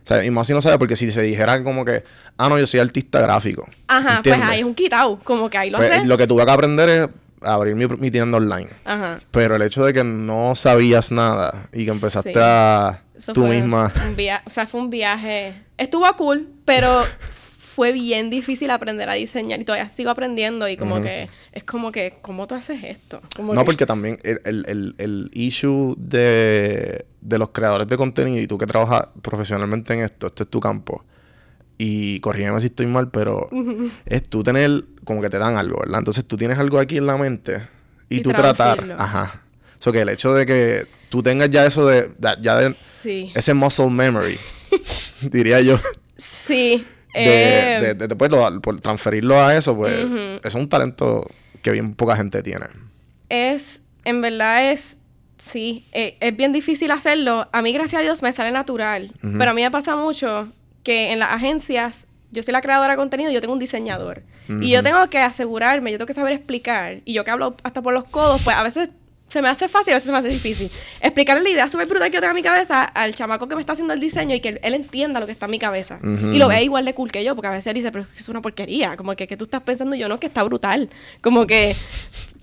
[0.03, 2.03] O sea, y más si no sabe, porque si se dijera como que,
[2.37, 3.67] ah, no, yo soy artista gráfico.
[3.87, 4.41] Ajá, ¿entiendes?
[4.41, 5.19] pues ahí es un quitado.
[5.23, 6.05] Como que ahí lo Pues, haces.
[6.05, 7.07] lo que tuve que aprender es
[7.41, 8.69] abrir mi, mi tienda online.
[8.85, 9.19] Ajá.
[9.31, 12.39] Pero el hecho de que no sabías nada y que empezaste Sí.
[12.41, 13.91] a Eso tú misma.
[14.07, 15.61] Un via- o sea, fue un viaje.
[15.77, 17.03] Estuvo cool, pero
[17.57, 21.91] fue bien difícil aprender a diseñar y todavía sigo aprendiendo y como que es como
[21.91, 23.21] que, ¿cómo tú haces esto?
[23.35, 27.97] Como No, que- porque también el, el, el, el issue de, de los creadores de
[27.97, 31.03] contenido y tú que trabajas profesionalmente en esto, este es tu campo.
[31.83, 33.49] Y corrígeme si estoy mal, pero
[34.05, 35.99] es tú tener, como que te dan algo, ¿verdad?
[35.99, 37.61] Entonces tú tienes algo aquí en la mente
[38.07, 38.95] y, Y tú tratar.
[38.99, 39.41] Ajá.
[39.79, 43.31] O sea, que el hecho de que tú tengas ya eso de, ya- de Sí.
[43.33, 44.37] ese muscle memory,
[45.21, 45.79] diría yo,
[46.17, 46.85] Sí.
[47.15, 50.05] de, eh, de, de después lo- por transferirlo a eso, pues
[50.43, 51.27] es un talento
[51.63, 52.67] que bien poca gente tiene.
[53.29, 54.97] es, en verdad es,
[55.39, 57.47] sí, eh, es bien difícil hacerlo.
[57.51, 59.13] A mí, gracias a Dios, me sale natural.
[59.21, 60.51] Pero a mí me pasa mucho
[60.83, 64.23] que en las agencias, yo soy la creadora de contenido y yo tengo un diseñador.
[64.59, 66.99] Y yo tengo que asegurarme, yo tengo que saber explicar.
[67.05, 68.89] Y yo que hablo hasta por los codos, pues a veces
[69.29, 70.69] se me hace fácil, a veces se me hace difícil.
[70.99, 73.61] Explicarle la idea súper brutal que yo tengo en mi cabeza al chamaco que me
[73.61, 75.99] está haciendo el diseño y que él, él entienda lo que está en mi cabeza.
[76.03, 78.27] Y lo vea igual de cool que yo, porque a veces él dice, pero es
[78.27, 78.97] una porquería.
[78.97, 80.89] Como que, que tú estás pensando, yo no, que está brutal.
[81.21, 81.73] Como que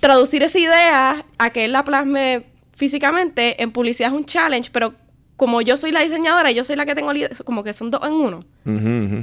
[0.01, 4.94] traducir esa idea a que él la plasme físicamente en publicidad es un challenge, pero
[5.38, 7.12] como yo soy la diseñadora y yo soy la que tengo
[7.44, 8.44] como que son dos en uno,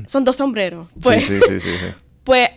[0.07, 0.87] son dos sombreros.
[1.03, 1.87] Pues, sí, sí, sí, sí, sí.
[2.23, 2.49] pues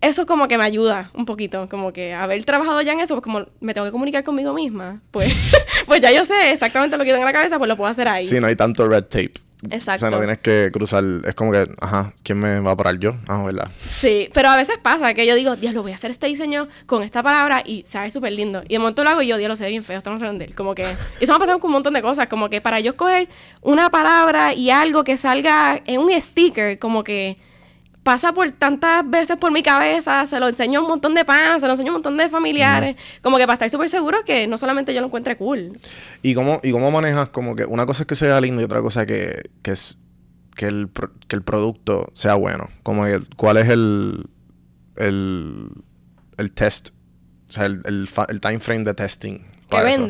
[0.00, 3.24] eso como que me ayuda un poquito, como que haber trabajado ya en eso, pues
[3.24, 5.34] como me tengo que comunicar conmigo misma, pues,
[5.86, 8.06] pues ya yo sé exactamente lo que tengo en la cabeza, pues lo puedo hacer
[8.06, 8.24] ahí.
[8.24, 9.34] Sí, no hay tanto red tape.
[9.70, 10.06] Exacto.
[10.06, 11.04] O sea, no tienes que cruzar.
[11.24, 13.16] Es como que, ajá, ¿quién me va a parar yo?
[13.28, 13.68] Ah, ¿verdad?
[13.86, 16.68] Sí, pero a veces pasa que yo digo, Dios, lo voy a hacer este diseño
[16.86, 18.62] con esta palabra y sabe súper lindo.
[18.68, 20.18] Y de momento lo hago y yo, Dios, lo sé bien feo, se va a
[20.18, 20.54] vender.
[20.54, 20.84] Como que,
[21.20, 23.28] eso me ha pasado con un montón de cosas, como que para yo escoger
[23.60, 27.38] una palabra y algo que salga en un sticker, como que
[28.02, 31.60] pasa por tantas veces por mi cabeza, se lo enseño a un montón de panas,
[31.60, 34.46] se lo enseño a un montón de familiares, como que para estar súper seguro que
[34.46, 35.78] no solamente yo lo encuentre cool.
[36.22, 38.80] ¿Y cómo, ¿Y cómo manejas como que una cosa es que sea lindo y otra
[38.80, 39.98] cosa que, que es
[40.56, 40.90] que el,
[41.28, 42.68] que el producto sea bueno?
[42.82, 44.24] Como que, ¿cuál es el,
[44.96, 45.68] el,
[46.38, 46.90] el test?
[47.48, 49.40] O sea, el, el, el time frame de testing.
[49.68, 50.06] Que eso.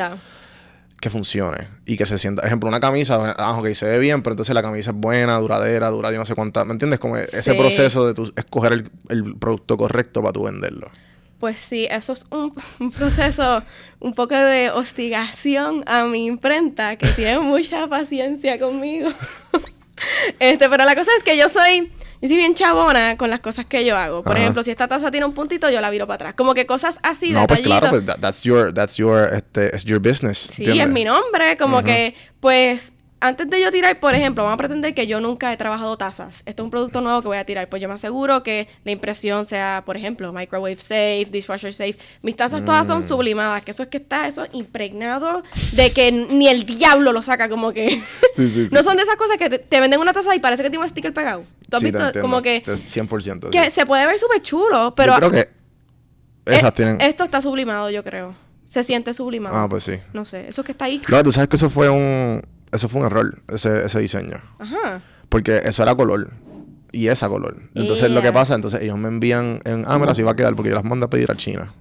[1.00, 2.46] Que funcione y que se sienta.
[2.46, 5.88] Ejemplo, una camisa, ah, ok, se ve bien, pero entonces la camisa es buena, duradera,
[5.88, 6.64] dura yo no sé cuánta.
[6.64, 7.00] ¿Me entiendes?
[7.00, 10.90] Como ese proceso de tu escoger el, el producto correcto para tu venderlo.
[11.40, 13.62] Pues sí, eso es un, un proceso,
[13.98, 19.08] un poco de hostigación a mi imprenta, que tiene mucha paciencia conmigo.
[20.38, 23.66] este, pero la cosa es que yo soy, yo soy bien chabona con las cosas
[23.66, 24.22] que yo hago.
[24.22, 24.40] Por Ajá.
[24.42, 26.34] ejemplo, si esta taza tiene un puntito, yo la viro para atrás.
[26.34, 29.84] Como que cosas así, no, pues claro, pues that- that's your, that's your, este, it's
[29.84, 30.38] your business.
[30.38, 30.86] Sí, ¿entiendes?
[30.86, 34.94] es mi nombre, como que, pues, antes de yo tirar, por ejemplo, vamos a pretender
[34.94, 36.42] que yo nunca he trabajado tazas.
[36.46, 37.68] Esto es un producto nuevo que voy a tirar.
[37.68, 41.96] Pues yo me aseguro que la impresión sea, por ejemplo, microwave safe, dishwasher safe.
[42.22, 42.90] Mis tazas todas Mm.
[42.90, 47.22] son sublimadas, que eso es que está eso impregnado de que ni el diablo lo
[47.22, 48.02] saca, como que...
[48.32, 48.74] Sí, sí, sí.
[48.74, 50.82] no son de esas cosas que te, te venden una taza y parece que tiene
[50.84, 51.44] un sticker pegado.
[51.68, 52.20] ¿Tú has te visto?
[52.20, 53.50] Como que, Te- 100%.
[53.50, 55.12] que se puede ver súper chulo, pero...
[55.14, 55.48] Yo creo que
[56.46, 57.00] esas eh, tienen...
[57.00, 58.34] Esto está sublimado, yo creo.
[58.66, 59.56] Se siente sublimado.
[59.56, 59.94] Ah, pues sí.
[60.12, 61.02] No sé, eso que está ahí.
[61.08, 62.40] No, tú sabes que eso fue un...
[62.72, 64.40] Eso fue un error, ese, ese diseño.
[64.58, 65.00] Ajá.
[65.28, 66.30] Porque eso era color.
[66.92, 67.56] Y esa color.
[67.74, 69.84] Entonces lo que pasa, entonces ellos me envían en...
[69.86, 71.72] Ah, mira, si va a quedar, porque yo las mando a pedir a China.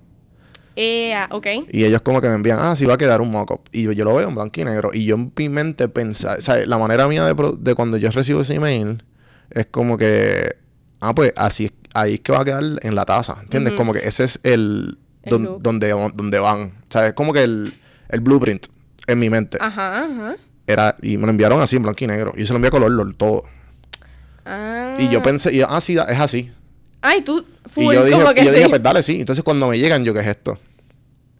[0.75, 1.47] Eh, ah, ok.
[1.71, 3.61] Y ellos como que me envían, ah, sí va a quedar un mock-up.
[3.71, 4.91] Y yo, yo lo veo en blanco y negro.
[4.93, 7.97] Y yo en mi mente pensaba, o sea, la manera mía de, pro- de cuando
[7.97, 9.03] yo recibo ese email
[9.49, 10.55] es como que,
[11.01, 13.37] ah, pues así es, ahí es que va a quedar en la taza.
[13.41, 13.73] ¿Entiendes?
[13.73, 15.61] Como que ese es el, El don- look.
[15.63, 16.73] donde, donde van.
[16.87, 17.73] O sea, es como que el,
[18.09, 18.67] el blueprint
[19.07, 19.57] en mi mente.
[19.59, 20.35] Ajá, ajá.
[20.71, 22.33] Era, y me lo enviaron así en blanco y negro.
[22.37, 23.43] Y se lo envié a color, lo- todo.
[24.45, 24.95] Ah.
[24.97, 26.51] Y yo pensé, y yo, ah, sí, da- es así.
[27.01, 28.55] Ay, tú, full, y yo dije, como que y yo sí.
[28.57, 29.19] dije, pues dale, sí.
[29.19, 30.57] Entonces cuando me llegan, yo, ¿qué es esto?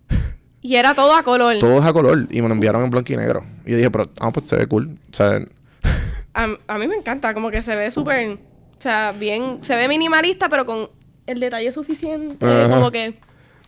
[0.61, 1.57] Y era todo a color.
[1.59, 2.27] Todo es a color.
[2.31, 3.45] Y me lo enviaron en blanco y negro.
[3.65, 4.89] Y yo dije, pero, ah, pues se ve cool.
[5.09, 5.39] O sea,
[6.33, 8.37] A, a mí me encanta, como que se ve súper, o
[8.81, 10.89] sea, bien, se ve minimalista, pero con
[11.27, 12.69] el detalle suficiente, Ajá.
[12.69, 13.15] como que...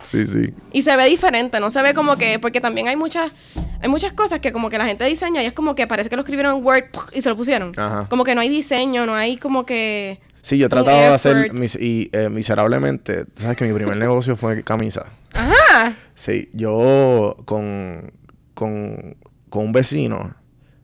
[0.06, 0.54] sí, sí.
[0.72, 2.40] Y se ve diferente, no se ve como que...
[2.40, 3.32] Porque también hay muchas...
[3.82, 6.16] Hay muchas cosas que como que la gente diseña y es como que parece que
[6.16, 6.84] lo escribieron en Word
[7.14, 7.72] y se lo pusieron.
[7.76, 8.06] Ajá.
[8.10, 10.20] Como que no hay diseño, no hay como que...
[10.42, 13.26] Sí, yo he tratado de hacer mis, y eh, miserablemente.
[13.26, 15.06] tú ¿Sabes que mi primer negocio fue camisa?
[15.34, 15.96] Ajá.
[16.14, 18.12] Sí, yo con,
[18.54, 19.18] con,
[19.50, 20.36] con un vecino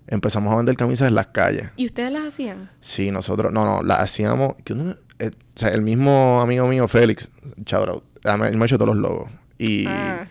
[0.07, 1.69] empezamos a vender camisas en las calles.
[1.75, 2.71] ¿Y ustedes las hacían?
[2.79, 4.55] Sí, nosotros, no, no, las hacíamos.
[4.63, 4.73] que
[5.19, 7.29] eh, o sea, el mismo amigo mío, Félix,
[7.73, 9.31] out, él me ha hecho todos los logos.
[9.57, 10.27] Y, Ah.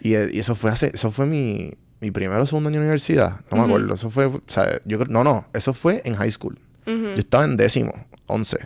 [0.00, 2.84] y, eh, y eso fue hace, eso fue mi, mi primero o segundo año de
[2.86, 3.40] universidad.
[3.50, 3.94] No me acuerdo.
[3.94, 6.58] Eso fue, o sea, yo creo, no, no, eso fue en high school.
[6.86, 6.94] Ujú.
[7.08, 7.92] Yo estaba en décimo,
[8.26, 8.58] once.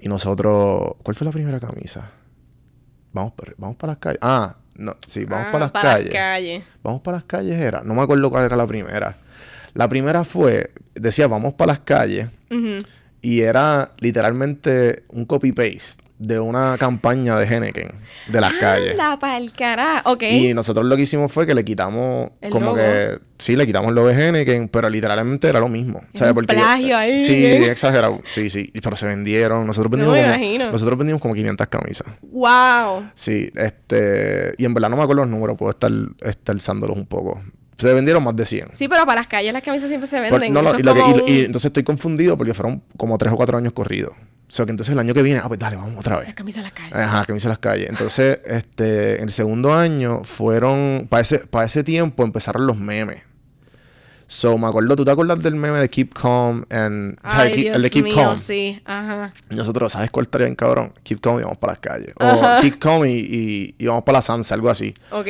[0.00, 2.10] Y nosotros, ¿cuál fue la primera camisa?
[3.12, 4.18] Vamos, para- vamos para las calles.
[4.20, 6.12] Ah, no, sí, vamos Ah, para las para calles.
[6.12, 6.64] calles.
[6.82, 7.80] Vamos para las calles era.
[7.82, 9.16] No me acuerdo cuál era la primera.
[9.72, 12.28] La primera fue, decía, vamos para las calles.
[12.50, 12.78] Ujú.
[13.22, 17.88] Y era literalmente un copy-paste de una campaña de Henneken
[18.28, 18.96] de las calles.
[18.96, 20.00] La pa'l cara.
[20.06, 20.22] Ok.
[20.22, 22.76] Y nosotros lo que hicimos fue que le quitamos El como logo.
[22.76, 26.00] que sí, le quitamos logo de Henneken, pero literalmente era lo mismo.
[26.14, 27.70] Un porque plagio ahí, Sí, ¿eh?
[27.70, 28.22] exagerado.
[28.24, 29.66] Sí, sí, pero se vendieron.
[29.66, 30.72] Nosotros No vendimos como imagino.
[30.72, 32.06] nosotros vendimos como 500 camisas.
[32.22, 33.10] Wow.
[33.14, 35.90] Sí, este y en verdad no me acuerdo los números, puedo estar
[36.22, 36.56] estar
[36.92, 37.42] un poco.
[37.78, 38.68] Se vendieron más de 100.
[38.72, 40.52] Sí, pero para las calles las camisas siempre se Por- venden.
[40.54, 42.82] no, no, y, es lo que- como y- y un- entonces estoy confundido porque fueron
[42.96, 44.12] como 3 o 4 años corridos.
[44.12, 46.26] O sea que entonces el año que viene, ah, pues dale, vamos otra vez.
[46.28, 46.94] Las camisas de las calles.
[46.94, 47.88] Ajá, me hice las calles.
[47.90, 53.22] Entonces, este, en el segundo año fueron, para ese, para ese tiempo empezaron los memes.
[54.28, 56.64] So, me acuerdo, ¿tú te acuerdas del meme de Keep Calm?
[56.70, 58.38] And, Ay, Keep- Dios el de Keep mío, Calm.
[58.38, 58.80] sí.
[58.84, 59.32] Ajá.
[59.50, 60.92] Nosotros, ¿sabes cuál estaría bien cabrón?
[61.04, 62.12] Keep Calm y vamos para las calles.
[62.18, 62.60] O Ajá.
[62.60, 64.94] Keep Calm y, y, y vamos para la Sansa, algo así.
[65.12, 65.26] Ok.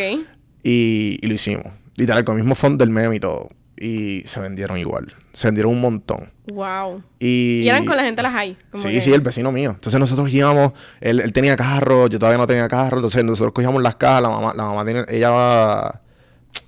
[0.62, 1.66] Y, y lo hicimos.
[1.96, 3.48] Literal, con el mismo font del meme y todo.
[3.78, 5.14] Y se vendieron igual.
[5.32, 6.30] Se vendieron un montón.
[6.50, 7.02] Wow.
[7.18, 8.56] Y, Y eran con la gente las hay.
[8.74, 9.72] Sí, que- sí, el vecino mío.
[9.72, 13.82] Entonces nosotros íbamos, él, él tenía carro, yo todavía no tenía carro, entonces nosotros cogíamos
[13.82, 16.00] las cajas, la mamá, la mamá tiene, ella va,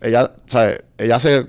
[0.02, 0.82] ella, ¿sabes?
[0.98, 1.46] Ella hace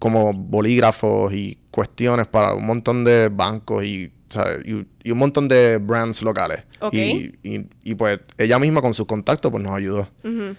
[0.00, 4.66] como bolígrafos y cuestiones para un montón de bancos y, ¿sabes?
[4.66, 6.64] Y, y un montón de brands locales.
[6.80, 6.94] Ok.
[6.94, 10.08] Y, y, y, pues ella misma con sus contactos pues nos ayudó.
[10.24, 10.56] Ujú.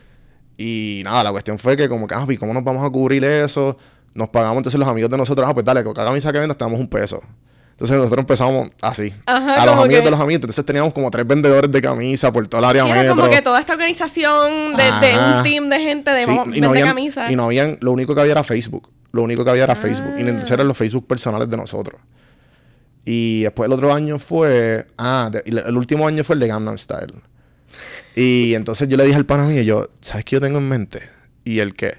[0.66, 3.24] Y nada, la cuestión fue que como que, ah, ¿y ¿cómo nos vamos a cubrir
[3.26, 3.76] eso?
[4.14, 6.58] Nos pagamos entonces los amigos de nosotros, ah, pues dale, con cada camisa que vendas
[6.58, 7.22] te damos un peso.
[7.72, 9.12] Entonces nosotros empezamos así.
[9.26, 10.36] Ajá, a los amigos que- de los amigos.
[10.36, 13.16] Entonces teníamos como tres vendedores de camisa por toda el área Sí, era metro.
[13.18, 14.84] como que toda esta organización de,
[15.38, 17.30] un team de gente de Sí, y no habían, camisas.
[17.32, 18.90] y no habían, lo único que había era Facebook.
[19.12, 20.14] Lo único que había era Facebook.
[20.18, 20.30] Y Ah.
[20.30, 22.00] entonces eran los Facebook personales de nosotros.
[23.06, 26.78] Y después el otro año fue, ah, de- el último año fue el de Gangnam
[26.78, 27.14] Style.
[28.16, 31.02] Y entonces yo le dije al pana mío, yo, ¿sabes qué yo tengo en mente?
[31.44, 31.98] Y el qué.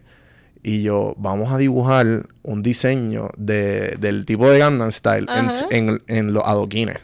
[0.63, 6.03] Y yo, vamos a dibujar un diseño de, del tipo de Gangnam Style en, en,
[6.07, 6.99] en los adoquines.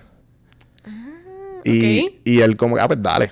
[1.64, 2.12] y, ok.
[2.24, 3.30] y él como, ah, pues dale.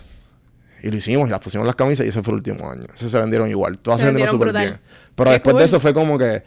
[0.83, 2.85] Y lo hicimos, y las pusimos las camisas y ese fue el último año.
[2.95, 3.79] Ese se vendieron igual.
[3.79, 4.79] Todas Se se, vendieron súper bien.
[5.15, 5.59] Pero Qué después cool.
[5.61, 6.43] de eso fue como que,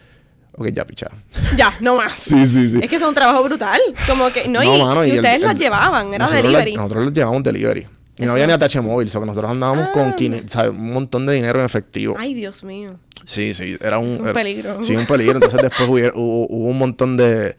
[0.56, 1.08] ok, ya picha.
[1.56, 2.12] Ya, no más.
[2.18, 2.78] Sí, sí, sí.
[2.82, 3.80] Es que es un trabajo brutal.
[4.08, 6.72] Como que, no, No, y, mano, y y el- ustedes las el- llevaban, era delivery.
[6.72, 7.86] la- nosotros los llevábamos delivery.
[8.18, 10.16] Y no había ni ATH móvil, o sea que nosotros andábamos con Ah.
[10.16, 10.70] 500, ¿sabes?
[10.78, 12.14] un montón de dinero en efectivo.
[12.18, 12.98] Ay, Dios mío.
[13.24, 14.82] Sí, sí, era un, Un era- peligro.
[14.82, 15.34] Sí, un peligro.
[15.34, 17.56] Entonces después hubo, hubo un montón de,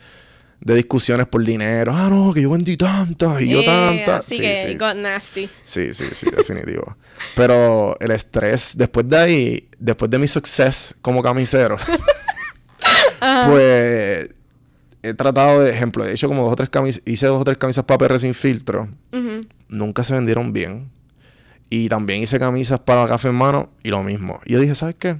[0.61, 1.91] de discusiones por dinero.
[1.95, 4.25] Ah, no, que yo vendí tantas y yo tantas.
[4.27, 4.73] Así Sí, que sí.
[4.75, 5.49] got nasty.
[5.63, 6.97] Sí, sí, sí, definitivo.
[7.35, 11.77] Pero el estrés, después de ahí, después de mi success como camisero,
[13.47, 14.29] pues
[15.01, 17.57] he tratado de, ejemplo, he hecho como dos o tres camisas, hice dos o tres
[17.57, 19.41] camisas para PR sin filtro, Ujú.
[19.73, 20.89] Nunca se vendieron bien.
[21.69, 24.39] Y también hice camisas para café en mano y lo mismo.
[24.45, 25.17] Y yo dije, ¿sabes qué?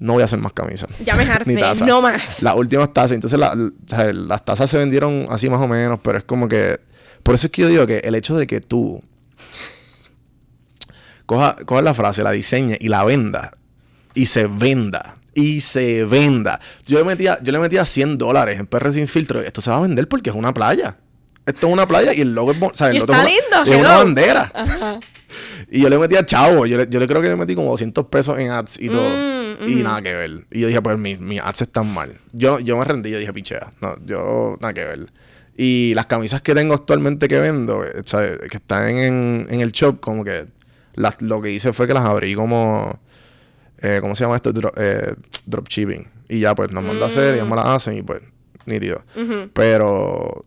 [0.00, 0.88] No voy a hacer más camisas.
[1.04, 1.54] Ya me harté,
[1.86, 2.42] no más.
[2.42, 3.12] Las últimas tazas.
[3.12, 6.78] Entonces, la- la- las tazas se vendieron así más o menos, pero es como que.
[7.22, 9.02] Por eso es que yo digo que el hecho de que tú
[11.26, 13.52] coja, coja la frase, la diseñe y la venda
[14.14, 16.60] y se venda y se venda.
[16.86, 19.40] Yo le metía, yo le metía 100 dólares en PR sin filtro.
[19.40, 20.96] Esto se va a vender porque es una playa.
[21.46, 23.32] Esto es una playa y el logo es, o sea, el Y logo está es
[23.50, 24.52] una- lindo, es una bandera.
[24.54, 25.00] Ajá.
[25.70, 26.66] Y yo le metía chavo.
[26.66, 29.08] Yo le, yo le creo que le metí como 200 pesos en ads y todo.
[29.08, 30.44] Mm, Y nada que ver.
[30.50, 32.18] Y yo dije, pues mis mis ads están mal.
[32.32, 33.10] Yo, yo me rendí.
[33.10, 33.72] Yo dije, pichea.
[33.80, 35.10] No, yo nada que ver.
[35.56, 39.60] Y las camisas que tengo actualmente que vendo, eh, o sea, que están en, en
[39.62, 40.48] el shop, como que
[40.94, 43.00] las, lo que hice fue que las abrí como.
[43.78, 44.52] eh, ¿Cómo se llama esto?
[44.52, 45.14] Dro- eh,
[45.46, 46.08] dropshipping.
[46.28, 48.20] Y ya, pues nos manda a hacer, ellos me las hacen y pues,
[48.66, 49.02] nítido.
[49.16, 49.48] Ujú.
[49.54, 50.44] Pero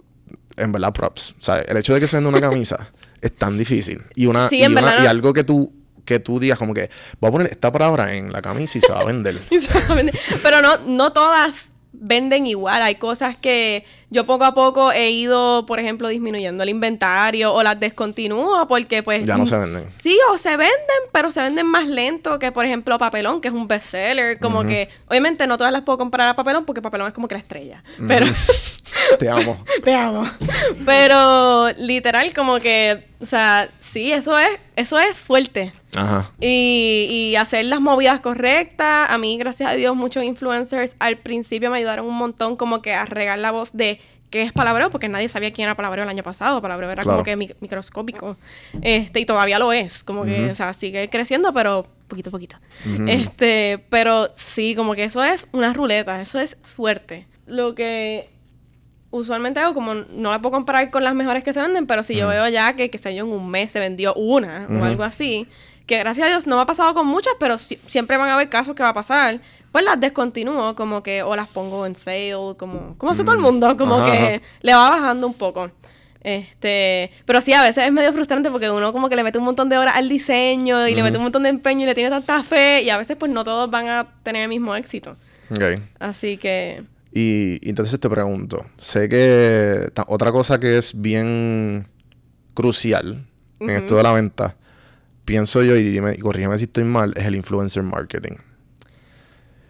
[0.57, 1.31] en verdad, props.
[1.39, 2.89] O sea, el hecho de que se venda una camisa
[3.21, 4.03] es tan difícil.
[4.15, 5.73] Y una, Sí, y, una- algo que tú
[6.05, 8.91] que tú digas como que voy a poner esta palabra en la camisa y se
[8.91, 9.41] va a vender.
[9.49, 10.13] Exactamente.
[10.43, 12.81] Pero no, no todas venden igual.
[12.81, 17.63] Hay cosas que yo poco a poco he ido, por ejemplo, disminuyendo el inventario o
[17.63, 19.25] las descontinúo porque pues...
[19.25, 19.87] ya no se venden.
[19.93, 23.53] Sí, o se venden, pero se venden más lento que, por ejemplo, Papelón, que es
[23.53, 24.39] un bestseller.
[24.39, 27.35] Como que, obviamente, no todas las puedo comprar a Papelón porque Papelón es como que
[27.35, 27.83] la estrella.
[28.07, 28.27] Pero...
[29.19, 29.63] Te amo.
[29.83, 30.29] Te amo.
[30.85, 35.71] Pero literal, como que, o sea, sí, eso es, eso es suerte.
[35.95, 36.31] Ajá.
[36.41, 39.09] Y, y hacer las movidas correctas.
[39.09, 42.93] A mí, gracias a Dios, muchos influencers al principio me ayudaron un montón como que
[42.93, 46.09] a regar la voz de qué es palabreo, porque nadie sabía quién era palabreo el
[46.09, 46.61] año pasado.
[46.61, 47.17] Palabreo era Claro.
[47.19, 48.35] como que mi- microscópico.
[48.81, 50.03] Este, y todavía lo es.
[50.03, 52.57] Como que, o sea, sigue creciendo, pero poquito a poquito.
[53.07, 57.27] Este, pero sí, como que eso es una ruleta, eso es suerte.
[57.47, 58.27] Lo que
[59.17, 62.15] usualmente hago, como no la puedo comparar con las mejores que se venden, pero si
[62.15, 65.03] yo veo ya que, que sé yo, en un mes se vendió una o algo
[65.03, 65.47] así,
[65.85, 68.33] que gracias a Dios no me ha pasado con muchas, pero si- siempre van a
[68.35, 69.39] haber casos que va a pasar,
[69.71, 73.41] pues las descontinúo, como que, o las pongo en sale, como, como hace todo el
[73.41, 74.41] mundo, como Ajá, que ajá.
[74.61, 75.69] le va bajando un poco.
[76.21, 79.45] Este, pero sí, a veces es medio frustrante porque uno como que le mete un
[79.45, 82.09] montón de horas al diseño y le mete un montón de empeño y le tiene
[82.09, 85.17] tanta fe y a veces pues no todos van a tener el mismo éxito.
[85.51, 85.79] Ok.
[85.99, 86.83] Así que,
[87.17, 91.87] Y, y entonces te pregunto, sé que otra cosa que es bien
[92.53, 93.25] crucial
[93.61, 94.57] en esto de la venta,
[95.23, 98.35] pienso yo, y dime, y corrígeme si estoy mal, es el influencer marketing.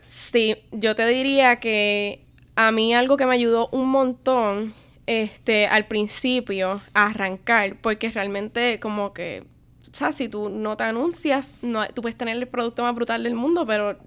[0.08, 2.26] Sí, yo te diría que
[2.56, 4.74] a mí algo que me ayudó un montón
[5.06, 9.46] este, al principio a arrancar, porque realmente como que,
[9.94, 13.22] o sea, si tú no te anuncias, no, tú puedes tener el producto más brutal
[13.22, 14.00] del mundo, pero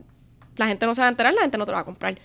[0.59, 2.19] la gente no se va a enterar, la gente no te lo va a comprar.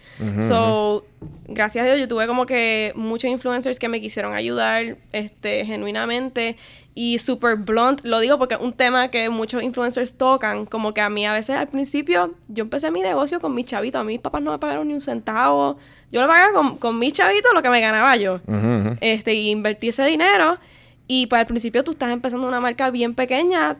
[0.48, 1.06] so,
[1.48, 6.58] gracias a Dios, yo tuve como que muchos influencers que me quisieron ayudar este, genuinamente
[6.96, 8.02] y super blunt.
[8.04, 10.66] Lo digo porque es un tema que muchos influencers tocan.
[10.66, 14.00] Como que a mí a veces al principio, yo empecé mi negocio con mis chavitos.
[14.02, 15.78] A mí mis papás no me pagaron ni un centavo.
[16.12, 18.42] Yo lo pagaba con, con mis chavitos lo que me ganaba yo.
[19.02, 20.60] Este, y invertí ese dinero.
[21.08, 23.78] Y para el principio tú estás empezando una marca bien pequeña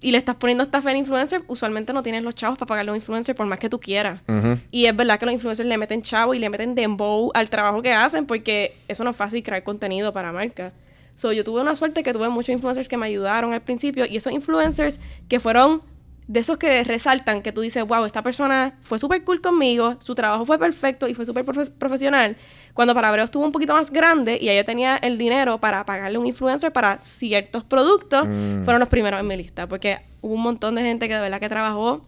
[0.00, 1.42] y le estás poniendo esta fe en influencer.
[1.46, 4.20] Usualmente no tienes los chavos para pagarle a un influencer por más que tú quieras.
[4.28, 4.58] Ujú.
[4.70, 7.82] Y es verdad que los influencers le meten chavo y le meten dembow al trabajo
[7.82, 10.72] que hacen porque eso no es fácil crear contenido para marcas.
[11.14, 14.16] So, yo tuve una suerte que tuve muchos influencers que me ayudaron al principio y
[14.16, 14.98] esos influencers
[15.28, 15.82] que fueron
[16.28, 20.14] de esos que resaltan que tú dices, wow, esta persona fue súper cool conmigo, su
[20.14, 22.36] trabajo fue perfecto y fue súper profe- profesional.
[22.74, 26.26] Cuando Palabreo estuvo un poquito más grande y ella tenía el dinero para pagarle un
[26.26, 28.64] influencer para ciertos productos, Mm.
[28.64, 31.40] fueron los primeros en mi lista porque hubo un montón de gente que de verdad
[31.40, 32.04] que trabajó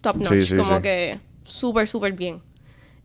[0.00, 0.82] top notch, Sí, sí, como sí.
[0.82, 2.40] que súper, súper bien.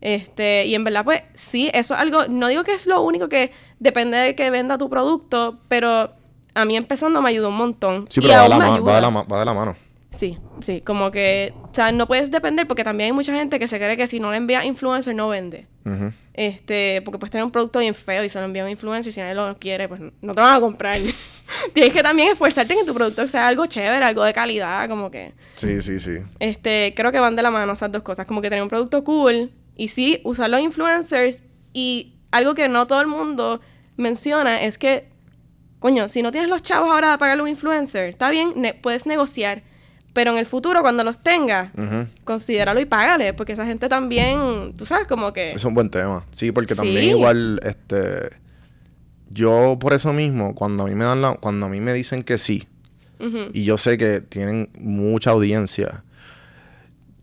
[0.00, 3.28] Este, y en verdad, pues, sí, eso es algo, no digo que es lo único
[3.28, 6.10] que depende de que venda tu producto, pero
[6.54, 8.06] a mí empezando me ayudó un montón.
[8.10, 9.76] Sí, Y pero va de, la ma- va, de la va de la mano.
[10.14, 13.66] Sí, sí, como que, o sea, no puedes depender porque también hay mucha gente que
[13.68, 15.66] se cree que si no le envía influencer no vende.
[16.32, 19.10] Este, porque puedes tener un producto bien feo y se lo envía a un influencer
[19.10, 20.98] y si nadie lo quiere, pues no te van a comprar.
[21.74, 25.10] Tienes que también esforzarte en que tu producto sea algo chévere, algo de calidad, como
[25.10, 25.32] que...
[25.54, 26.18] Sí, sí, sí.
[26.40, 29.04] Este, creo que van de la mano esas dos cosas, como que tener un producto
[29.04, 31.42] cool y sí, usar los influencers
[31.72, 33.60] y algo que no todo el mundo
[33.96, 35.08] menciona es que,
[35.78, 38.74] coño, si no tienes los chavos ahora de pagarle a un influencer, está bien, ne-
[38.74, 39.62] puedes negociar,
[40.14, 42.06] pero en el futuro cuando los tengas, Ujú.
[42.24, 45.52] considéralo y págale, porque esa gente también, tú sabes, como que...
[45.52, 46.24] Es un buen tema.
[46.30, 46.80] Sí, porque Sí.
[46.80, 48.30] también igual, este,
[49.30, 52.22] yo por eso mismo, cuando a mí me dan la, cuando a mí me dicen
[52.22, 52.66] que sí,
[53.54, 56.03] y yo sé que tienen mucha audiencia,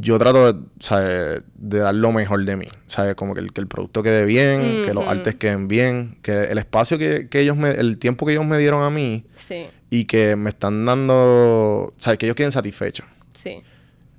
[0.02, 1.44] yo trato de, ¿sabes?
[1.56, 2.68] de dar lo mejor de mí.
[2.88, 3.16] ¿sabes?
[3.16, 6.58] Como que el, que el producto quede bien, que los artes queden bien, que el
[6.58, 10.06] espacio que, que ellos me, el tiempo que ellos me dieron a mí Sí, y
[10.06, 12.18] que me están dando, ¿sabes?
[12.20, 13.06] Que ellos queden satisfechos.
[13.34, 13.62] sí.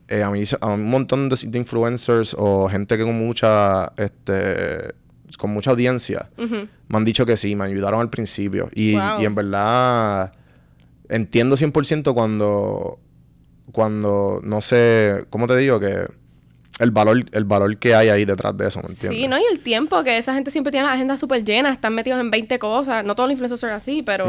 [0.09, 4.93] Eh, a mí a un montón de, de influencers o gente que con mucha, este,
[5.39, 6.68] con mucha audiencia, me
[6.99, 8.68] han dicho que sí, me ayudaron al principio.
[8.74, 9.22] Y, Wow.
[9.22, 10.33] y en verdad
[11.09, 12.99] entiendo 100% cuando,
[13.70, 15.78] cuando, no sé, ¿cómo te digo?
[15.78, 16.06] Que
[16.78, 19.20] el valor, el valor que hay ahí detrás de eso, ¿me entiendes?
[19.20, 19.38] Sí, ¿no?
[19.38, 22.30] Y el tiempo, que esa gente siempre tiene la agenda súper llena, están metidos en
[22.30, 23.04] 20 cosas.
[23.04, 24.24] No todos los influencers son así, pero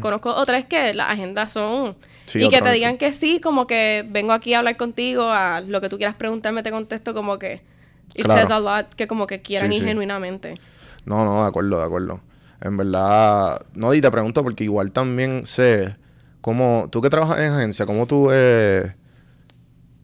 [0.00, 1.96] conozco otras que las agendas son...
[2.26, 5.60] Sí, y que te digan que sí, como que vengo aquí a hablar contigo, a
[5.60, 7.62] lo que tú quieras preguntarme te contesto como que...
[8.14, 8.40] It Claro.
[8.40, 9.88] says a lot, que como que quieran Sí, ir sí.
[9.88, 10.54] genuinamente.
[11.04, 12.20] No, no, de acuerdo, de acuerdo.
[12.62, 15.96] En verdad, no, y te pregunto porque igual también sé
[16.46, 18.94] cómo, tú que trabajas en agencia, cómo tú, eh,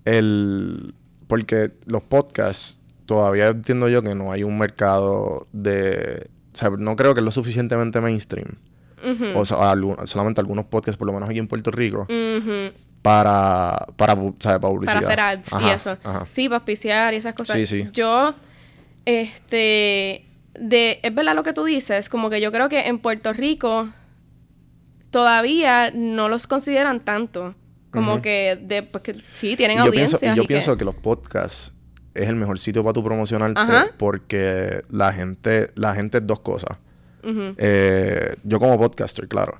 [0.05, 0.93] el,
[1.28, 6.97] porque los podcasts, todavía entiendo yo que no hay un mercado de, o sea, no
[6.97, 8.57] creo que es lo suficientemente mainstream.
[9.36, 9.74] O sea,
[10.07, 12.09] solamente algunos podcasts, por lo menos aquí en Puerto Rico.
[13.03, 14.40] Para, para, ¿sabes?
[14.40, 15.01] para publicidad.
[15.01, 15.99] para hacer ads y eso.
[16.03, 16.26] ajá.
[16.32, 17.57] Sí, para auspiciar y esas cosas.
[17.57, 17.88] Sí, sí.
[17.93, 18.34] Yo,
[19.05, 20.26] este,
[20.59, 23.90] de, es verdad lo que tú dices, como que yo creo que en Puerto Rico
[25.13, 27.55] todavía no los consideran tanto.
[27.93, 30.33] Como que, de, pues que sí, tienen yo pienso, audiencias.
[30.35, 30.85] y yo y pienso que...
[30.87, 31.75] los podcasts
[32.15, 33.87] es el mejor sitio para tu promocionarte Ajá.
[33.99, 36.79] porque la gente, la gente es dos cosas.
[37.23, 39.59] Eh, yo como podcaster, claro.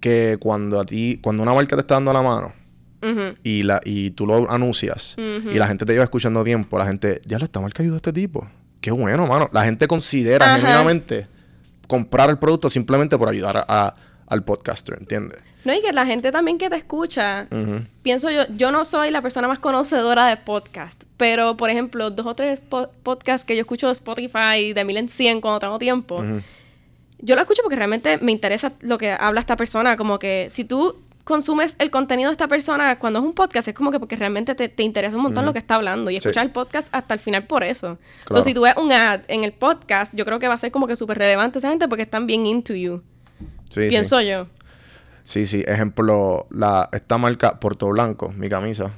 [0.00, 2.52] Que cuando a ti, cuando una marca te está dando la mano
[3.42, 7.20] y la y tú lo anuncias y la gente te lleva escuchando tiempo, la gente,
[7.26, 8.46] ya lo esta marca ayudó a este tipo.
[8.80, 9.48] Qué bueno, mano.
[9.52, 10.56] La gente considera Ajá.
[10.56, 11.26] genuinamente
[11.86, 13.94] comprar el producto simplemente por ayudar a- a-
[14.26, 15.40] al podcaster, ¿entiendes?
[15.64, 17.46] No, y que la gente también que te escucha,
[18.02, 22.26] pienso yo, yo no soy la persona más conocedora de podcast, pero por ejemplo, dos
[22.26, 25.78] o tres po- podcasts que yo escucho de Spotify de mil en cien cuando tengo
[25.78, 26.22] tiempo,
[27.18, 30.64] yo lo escucho porque realmente me interesa lo que habla esta persona, como que si
[30.64, 34.16] tú consumes el contenido de esta persona cuando es un podcast, es como que porque
[34.16, 36.18] realmente te, te interesa un montón lo que está hablando y Sí.
[36.28, 37.96] escuchar el podcast hasta el final por eso.
[38.26, 38.42] Claro.
[38.42, 40.70] So, si tú ves un ad en el podcast, yo creo que va a ser
[40.70, 43.02] como que súper relevante esa gente porque están bien into you.
[43.70, 43.88] Sí, sí.
[43.88, 44.46] Pienso yo.
[45.22, 45.64] Sí, sí.
[45.66, 48.92] Ejemplo, la, esta marca Puerto Blanco, mi camisa,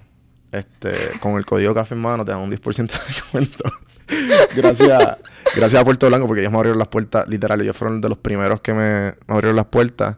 [0.52, 3.64] este, con el código café en mano te dan un 10% de descuento.
[4.56, 5.16] gracias,
[5.54, 8.18] gracias a Puerto Blanco, porque ellos me abrieron las puertas, literal, ellos fueron de los
[8.18, 10.16] primeros que me, me abrieron las puertas.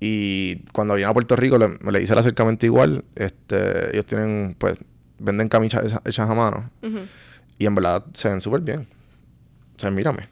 [0.00, 3.04] Y cuando vine a Puerto Rico le, le hice el acercamiento igual.
[3.16, 4.78] Este, ellos tienen, pues,
[5.18, 6.70] venden camisas hechas- hechas a mano.
[7.58, 8.86] Y en verdad se ven súper bien.
[9.76, 10.22] O sea, mírame.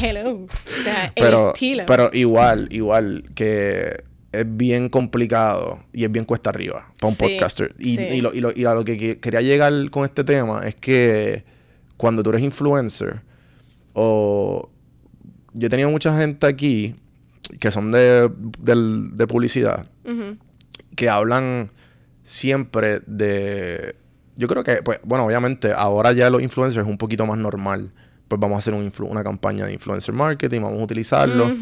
[0.00, 0.44] Hello.
[0.46, 1.84] O sea, el pero, estilo.
[1.86, 7.22] pero igual, igual que es bien complicado y es bien cuesta arriba para un Sí,
[7.22, 7.74] podcaster.
[7.78, 8.02] Y, sí.
[8.02, 10.74] y lo, y lo- y a lo que, que- quería llegar con este tema es
[10.74, 11.44] que
[11.96, 13.22] cuando tú eres influencer
[13.94, 14.68] o
[15.54, 16.94] yo he tenido mucha gente aquí
[17.60, 19.86] que son de, del- de publicidad
[20.96, 21.70] que hablan
[22.24, 23.94] siempre de...
[24.36, 27.90] Yo creo que, pues, bueno, obviamente ahora ya los influencers es un poquito más normal.
[28.28, 31.54] Pues vamos a hacer un influ- una campaña de influencer marketing, vamos a utilizarlo.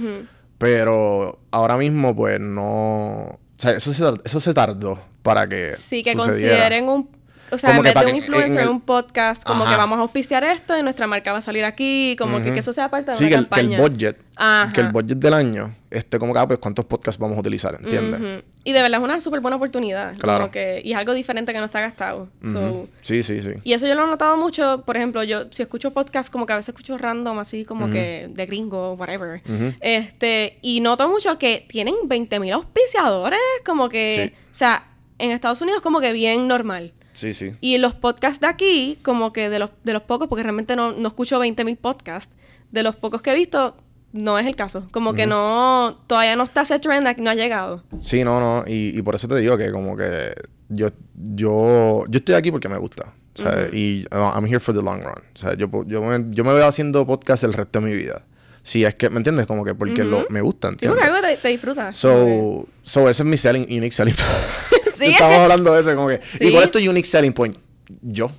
[0.58, 3.24] Pero ahora mismo, pues, no...
[3.24, 6.54] O sea, eso se, eso se tardó para que Sí, que sucediera.
[6.56, 7.08] consideren un...
[7.50, 9.72] O sea, en vez de un influencer, en el- un podcast, como Ajá.
[9.74, 12.72] que vamos a auspiciar esto y nuestra marca va a salir aquí, como que, eso
[12.72, 13.80] sea parte de Sí, una que el, que el campaña.
[13.88, 14.72] budget, Ajá.
[14.72, 17.76] que el budget del año, este, como que, ah, pues, ¿cuántos podcasts vamos a utilizar?
[17.80, 18.42] ¿Entiendes?
[18.64, 20.16] Y de verdad es una súper buena oportunidad.
[20.16, 20.40] Claro.
[20.44, 22.28] Como que, y es algo diferente que no está gastado.
[22.42, 22.88] So.
[23.02, 23.50] Sí, sí, sí.
[23.62, 26.54] y eso yo lo he notado mucho, por ejemplo, yo si escucho podcast como que
[26.54, 29.42] a veces escucho random, así como que de gringo, whatever.
[29.80, 34.34] Este, y noto mucho que tienen 20 mil auspiciadores, como que, Sí.
[34.50, 34.84] o sea,
[35.18, 36.92] en Estados Unidos como que bien normal.
[37.14, 37.52] Sí, sí.
[37.60, 40.92] Y los podcasts de aquí, como que de los, de los pocos, porque realmente no,
[40.92, 42.34] no escucho 20 mil podcasts,
[42.70, 43.76] de los pocos que he visto,
[44.12, 44.86] no es el caso.
[44.90, 47.82] Como que no, todavía no está ese trend, no ha llegado.
[48.00, 48.64] Sí, no, no.
[48.66, 50.34] Y, y por eso te digo que como que
[50.68, 53.14] yo, yo, yo estoy aquí porque me gusta.
[53.36, 55.18] O sea, Y uh, I'm here for the long run.
[55.34, 58.22] O sea, yo, yo, me, yo me veo haciendo podcast el resto de mi vida.
[58.62, 59.46] Si es que, ¿me entiendes?
[59.46, 61.00] Como que porque lo, me gusta, Sí, ¿entiendes?
[61.00, 61.96] porque algo te, te disfrutas.
[61.96, 64.14] So, so, ese es mi selling, unique selling.
[65.06, 66.20] Sí, Estamos hablando de eso, como que.
[66.22, 66.48] Sí.
[66.48, 67.56] ¿Y cuál es tu unique selling point?
[68.02, 68.30] Yo.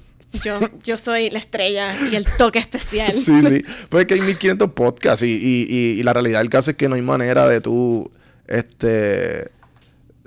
[0.43, 3.21] Yo, yo soy la estrella y el toque especial.
[3.21, 3.63] Sí, sí.
[3.87, 6.77] Pues es que hay 1500 podcasts y, y, y, y la realidad del caso es
[6.77, 8.11] que no hay manera de tú,
[8.47, 9.49] este,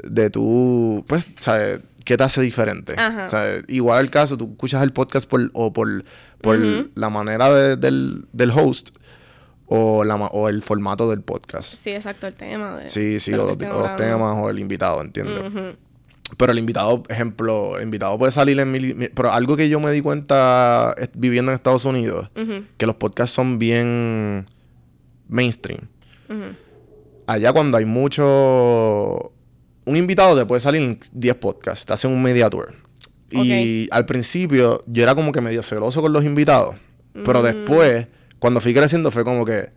[0.02, 1.80] de tú, pues, ¿sabes?
[2.04, 2.94] ¿Qué te hace diferente?
[2.96, 3.26] Ajá.
[3.26, 6.04] O sea, igual el caso, tú escuchas el podcast por, o por,
[6.40, 6.58] por
[6.94, 8.90] la manera de- del, del host
[9.66, 11.74] o, la, o el formato del podcast.
[11.74, 12.78] Sí, exacto, el tema.
[12.78, 15.38] De, Sí, sí, de o los, temas o el invitado, ¿entiendes?
[15.38, 15.76] Ujú.
[16.36, 18.94] Pero el invitado, ejemplo, el invitado puede salir en mil...
[18.94, 22.28] mil- Pero algo que yo me di cuenta eh, viviendo en Estados Unidos,
[22.76, 24.46] que los podcasts son bien
[25.28, 25.80] mainstream.
[27.26, 29.32] Allá cuando hay mucho...
[29.84, 32.74] Un invitado te puede salir en 10 podcasts, te hacen un media tour.
[33.30, 36.76] Y al principio yo era como que medio celoso con los invitados.
[37.24, 38.06] Pero después,
[38.38, 39.70] cuando fui creciendo, fue como que...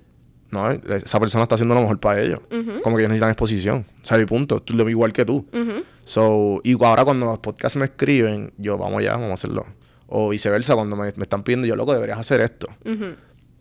[0.51, 2.41] No, esa persona está haciendo lo mejor para ellos.
[2.83, 3.85] Como que ellos necesitan exposición.
[4.01, 4.61] O sea, mi punto.
[4.61, 5.45] Tú lo ves igual que tú.
[5.53, 5.83] Ujú.
[6.03, 9.65] So, y ahora cuando los podcasts me escriben, yo, vamos allá, vamos a hacerlo.
[10.07, 12.67] O viceversa, cuando me, me están pidiendo, yo, loco, deberías hacer esto.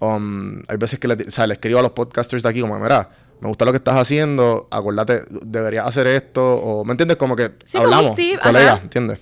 [0.01, 2.79] Um, hay veces que le, o sea, le escribo a los podcasters de aquí como,
[2.79, 3.11] mira,
[3.41, 7.17] me gusta lo que estás haciendo, acuérdate, deberías hacer esto, o, ¿me entiendes?
[7.19, 8.83] Como que Sí, hablamos, tip, colegas, ajá.
[8.83, 9.19] ¿entiendes?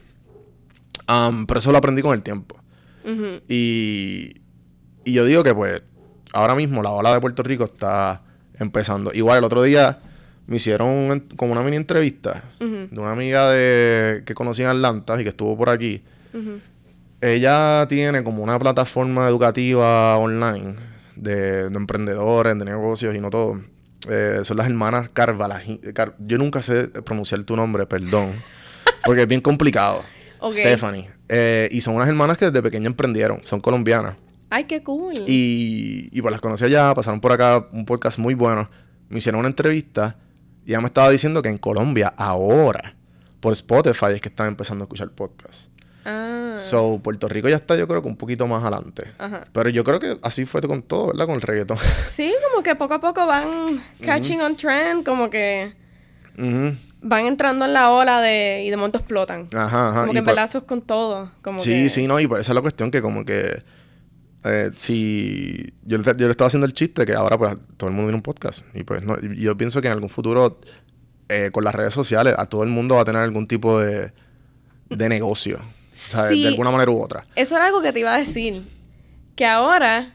[1.08, 2.56] Um, pero eso lo aprendí con el tiempo.
[3.48, 4.34] Y,
[5.04, 5.80] y yo digo que pues
[6.34, 8.22] ahora mismo la ola de Puerto Rico está
[8.58, 9.12] empezando.
[9.14, 9.98] Igual el otro día
[10.48, 15.18] me hicieron un- como una mini entrevista de una amiga de, que conocí en Atlanta
[15.20, 16.02] y que estuvo por aquí.
[17.20, 20.76] Ella tiene como una plataforma educativa online
[21.16, 23.60] de, de emprendedores, de negocios y no todo.
[24.08, 25.78] Eh, son las hermanas Carvalajin.
[25.94, 28.32] Car- yo nunca sé pronunciar tu nombre, perdón.
[29.04, 30.02] Porque es bien complicado.
[30.62, 31.10] Stephanie.
[31.28, 33.40] Eh, y son unas hermanas que desde pequeña emprendieron.
[33.44, 34.14] Son colombianas.
[34.50, 35.12] Ay, qué cool.
[35.26, 38.70] Y, y pues las conocí allá, pasaron por acá un podcast muy bueno.
[39.08, 40.16] Me hicieron una entrevista
[40.68, 42.94] y ella me estaba diciendo que en Colombia ahora,
[43.40, 45.70] por Spotify, es que están empezando a escuchar podcast.
[46.04, 46.56] Ah.
[46.58, 49.12] So, Puerto Rico ya está, yo creo que un poquito más adelante.
[49.18, 49.46] Ajá.
[49.52, 51.24] Pero yo creo que así fue con todo, ¿verdad?
[51.26, 51.78] Con el reggaetón.
[52.08, 55.72] Sí, como que poco a poco van catching on trend, como que
[56.36, 56.76] Ujú.
[57.00, 59.48] van entrando en la ola de y de momento explotan.
[59.54, 60.00] Ajá, ajá.
[60.00, 61.30] Como Y que en por- con todo.
[61.42, 61.88] Como Sí, que...
[61.88, 63.62] sí, no, y por esa es la cuestión que como que
[64.48, 67.94] eh, si yo, le- yo le estaba haciendo el chiste que ahora pues todo el
[67.96, 70.60] mundo tiene un podcast y pues no, yo pienso que en algún futuro
[71.28, 74.12] eh, con las redes sociales a todo el mundo va a tener algún tipo de,
[74.88, 75.60] de negocio,
[75.92, 76.32] ¿sabes?
[76.32, 76.42] Sí.
[76.42, 77.24] De alguna manera u otra.
[77.36, 78.62] Eso era algo que te iba a decir.
[79.36, 80.14] Que ahora,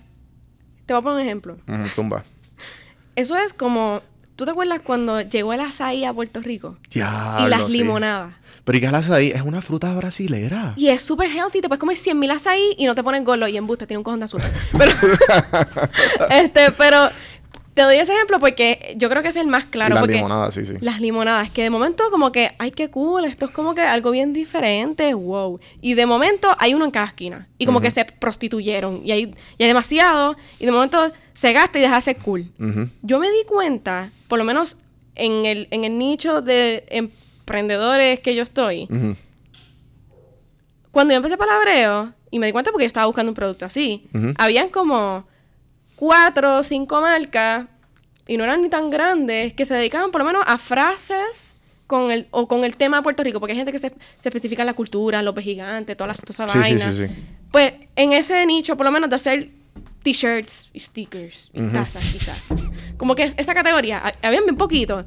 [0.85, 1.57] te voy a poner un ejemplo.
[1.93, 2.23] Zumba.
[3.15, 4.01] Eso es como,
[4.35, 6.77] ¿tú te acuerdas cuando llegó el azaí a Puerto Rico?
[6.89, 7.77] Diablo, y las sí.
[7.77, 8.35] limonadas.
[8.63, 9.29] Pero ¿y qué haces ahí?
[9.29, 10.73] Es una fruta brasilera.
[10.77, 13.47] Y es súper healthy, te puedes comer 100 mil azaí y no te ponen golo
[13.47, 14.51] y embuste, tiene un cojón de azúcar.
[14.77, 14.91] Pero,
[16.29, 17.09] este, pero
[17.73, 19.91] te doy ese ejemplo porque yo creo que es el más claro.
[19.91, 20.73] y las porque limonadas, sí, sí.
[20.79, 24.11] Las limonadas, que de momento como que, ay, qué cool, esto es como que algo
[24.11, 25.59] bien diferente, wow.
[25.81, 27.47] Y de momento hay uno en cada esquina.
[27.57, 29.01] Y como que se prostituyeron.
[29.03, 30.35] Y hay, y hay demasiado.
[30.59, 32.51] Y de momento se gasta y deja de ser cool.
[33.01, 34.77] Yo me di cuenta, por lo menos
[35.13, 38.87] en el, en el nicho de emprendedores que yo estoy,
[40.89, 44.07] cuando yo empecé palabreo, y me di cuenta porque yo estaba buscando un producto así,
[44.39, 45.27] habían como
[45.95, 47.67] cuatro o cinco marcas,
[48.25, 51.55] y no eran ni tan grandes, que se dedicaban por lo menos a frases
[51.85, 54.29] con el, o con el tema de Puerto Rico, porque hay gente que se, se
[54.29, 57.13] especifica en la cultura, los gigantes, todas las toda esa Sí, sí, sí, sí.
[57.51, 59.49] Pues en ese nicho, por lo menos de hacer
[60.03, 61.71] t-shirts y stickers y Ujú.
[61.71, 62.41] tazas, quizás.
[62.97, 65.05] Como que es- esa categoría, ha- habían bien poquito.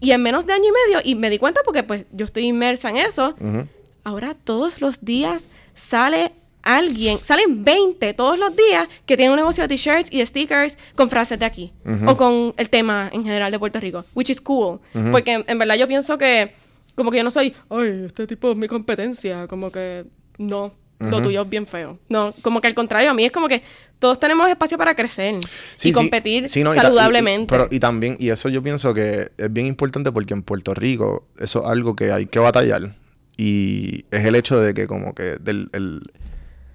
[0.00, 2.44] Y en menos de año y medio, y me di cuenta porque pues yo estoy
[2.44, 3.66] inmersa en eso, Ujú.
[4.04, 6.32] ahora todos los días sale
[6.62, 10.76] alguien, salen 20 todos los días que tienen un negocio de t-shirts y de stickers
[10.96, 11.72] con frases de aquí.
[11.84, 12.10] Ujú.
[12.10, 14.04] O con el tema en general de Puerto Rico.
[14.14, 14.80] Which is cool.
[15.12, 16.52] Porque en, en verdad yo pienso que,
[16.94, 19.46] como que yo no soy, ay, este tipo es mi competencia.
[19.46, 20.06] Como que,
[20.38, 21.98] no, lo tuyo es bien feo.
[22.08, 23.62] No, como que al contrario, a mí es como que
[23.98, 25.36] todos tenemos espacio para crecer
[25.76, 27.46] Sí, y competir Sí, no, y ta- y- y- saludablemente.
[27.50, 31.26] pero, y también, y eso yo pienso que es bien importante porque en Puerto Rico
[31.38, 32.94] eso es algo que hay que batallar.
[33.36, 36.00] Y es el hecho de que como que del el,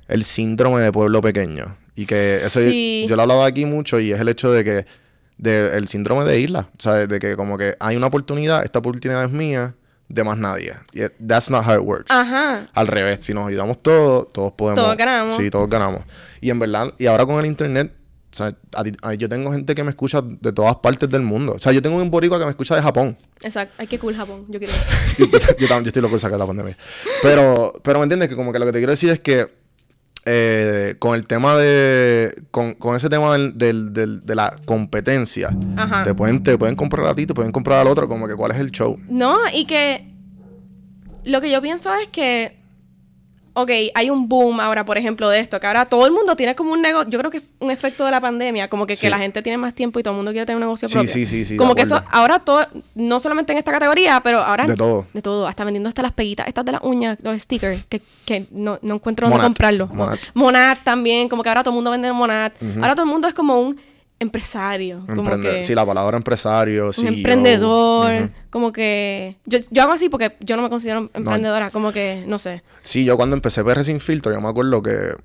[0.07, 1.78] el síndrome de pueblo pequeño.
[1.95, 2.69] Y que eso yo-
[3.07, 4.86] yo, lo he hablado aquí mucho y es el hecho de que
[5.38, 7.09] de, el síndrome de isla, ¿sabes?
[7.09, 9.74] De que como que hay una oportunidad, esta oportunidad es mía,
[10.14, 10.74] de más nadie.
[11.26, 12.12] That's not how it works.
[12.12, 12.68] Ajá.
[12.74, 14.84] Al revés, si nos ayudamos todos, todos podemos.
[14.84, 15.36] Todos ganamos.
[15.36, 16.03] Sí, todos ganamos.
[16.41, 17.93] Y en verdad, y ahora con el internet,
[18.32, 21.22] o sea, a ti- a- yo tengo gente que me escucha de todas partes del
[21.22, 21.53] mundo.
[21.55, 23.18] O sea, yo tengo un boricua que me escucha de Japón.
[23.41, 23.74] Exacto.
[23.78, 24.45] Ay, qué cool Japón.
[24.47, 24.74] Yo quiero
[25.18, 25.28] yo
[25.68, 26.78] también yo estoy loco de sacar la pandemia.
[27.22, 29.47] Pero, pero me entiendes que como que lo que te quiero decir es que
[30.26, 32.34] eh, con el tema de.
[32.51, 36.03] Con, con ese tema del, del- del- de la competencia, Ajá.
[36.03, 38.51] te pueden, te pueden comprar a ti, te pueden comprar al otro, como que cuál
[38.51, 38.97] es el show.
[39.09, 40.13] No, y que
[41.24, 42.61] lo que yo pienso es que,
[43.54, 46.56] ok, hay un boom ahora, por ejemplo, de esto, que ahora todo el mundo tiene
[46.56, 49.02] como un negocio, yo creo que es un efecto de la pandemia, como que, Sí.
[49.02, 50.93] que la gente tiene más tiempo y todo el mundo quiere tener un negocio Sí,
[50.93, 51.12] propio.
[51.12, 54.66] sí, sí, sí, Como que eso, ahora todo, no solamente en esta categoría, pero ahora...
[54.66, 55.06] De todo.
[55.14, 58.47] De todo, hasta vendiendo hasta las peguitas, estas de las uñas, los stickers, que, que
[58.52, 59.93] no, no encuentro dónde Monat, comprarlos.
[59.93, 60.20] Monat.
[60.34, 62.54] Monat también, como que ahora todo el mundo vende Monat.
[62.78, 63.80] Ahora todo el mundo es como un
[64.22, 65.03] empresario.
[65.07, 65.63] Como Emprende- que...
[65.63, 67.09] Sí, la palabra empresario, CEO.
[67.09, 72.24] emprendedor, como que yo, yo hago así porque yo no me considero emprendedora, como que
[72.28, 72.63] no sé.
[72.84, 75.15] Sí, yo cuando empecé PR sin filtro, yo me acuerdo que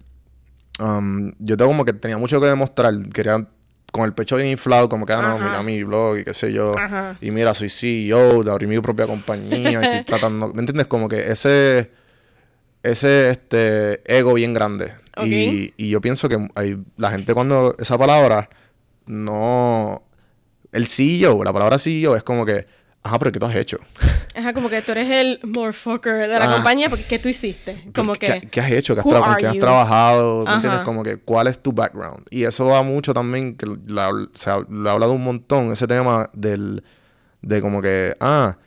[0.80, 2.94] um, yo tengo como que tenía mucho que demostrar.
[3.10, 3.46] Quería
[3.92, 6.52] con el pecho bien inflado, como que, ah, no, mira mi blog y qué sé
[6.52, 6.76] yo.
[6.78, 7.16] Ajá.
[7.20, 10.86] Y mira, soy CEO de abrir mi propia compañía y estoy tratando, ¿me entiendes?
[10.86, 11.90] Como que ese
[12.82, 14.94] ese este ego bien grande.
[15.24, 18.50] Y, y yo pienso que hay, la gente cuando esa palabra
[19.06, 20.02] no
[20.72, 22.66] el CEO, la palabra CEO es como que,
[23.02, 23.78] ajá, pero ¿qué tú has hecho?
[24.36, 26.54] Ajá, como que tú eres el motherfucker de la Ah.
[26.56, 27.84] compañía porque ¿qué tú hiciste?
[27.94, 28.94] Como ¿Qué, que qué has hecho?
[28.94, 30.38] ¿Qué has tra- ¿Con are quién has trabajado?
[30.42, 30.54] ¿Me Ajá.
[30.56, 30.80] entiendes?
[30.82, 32.26] Como que, ¿cuál es tu background?
[32.30, 35.86] Y eso va mucho también, que la- se ha, lo he hablado un montón, ese
[35.86, 36.84] tema del,
[37.40, 38.58] de como que, ah,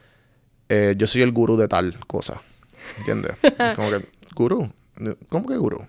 [0.70, 2.42] eh, yo soy el gurú de tal cosa.
[2.98, 3.34] ¿Entiendes?
[3.44, 4.72] Es como que, gurú.
[5.30, 5.86] ¿Cómo que gurú?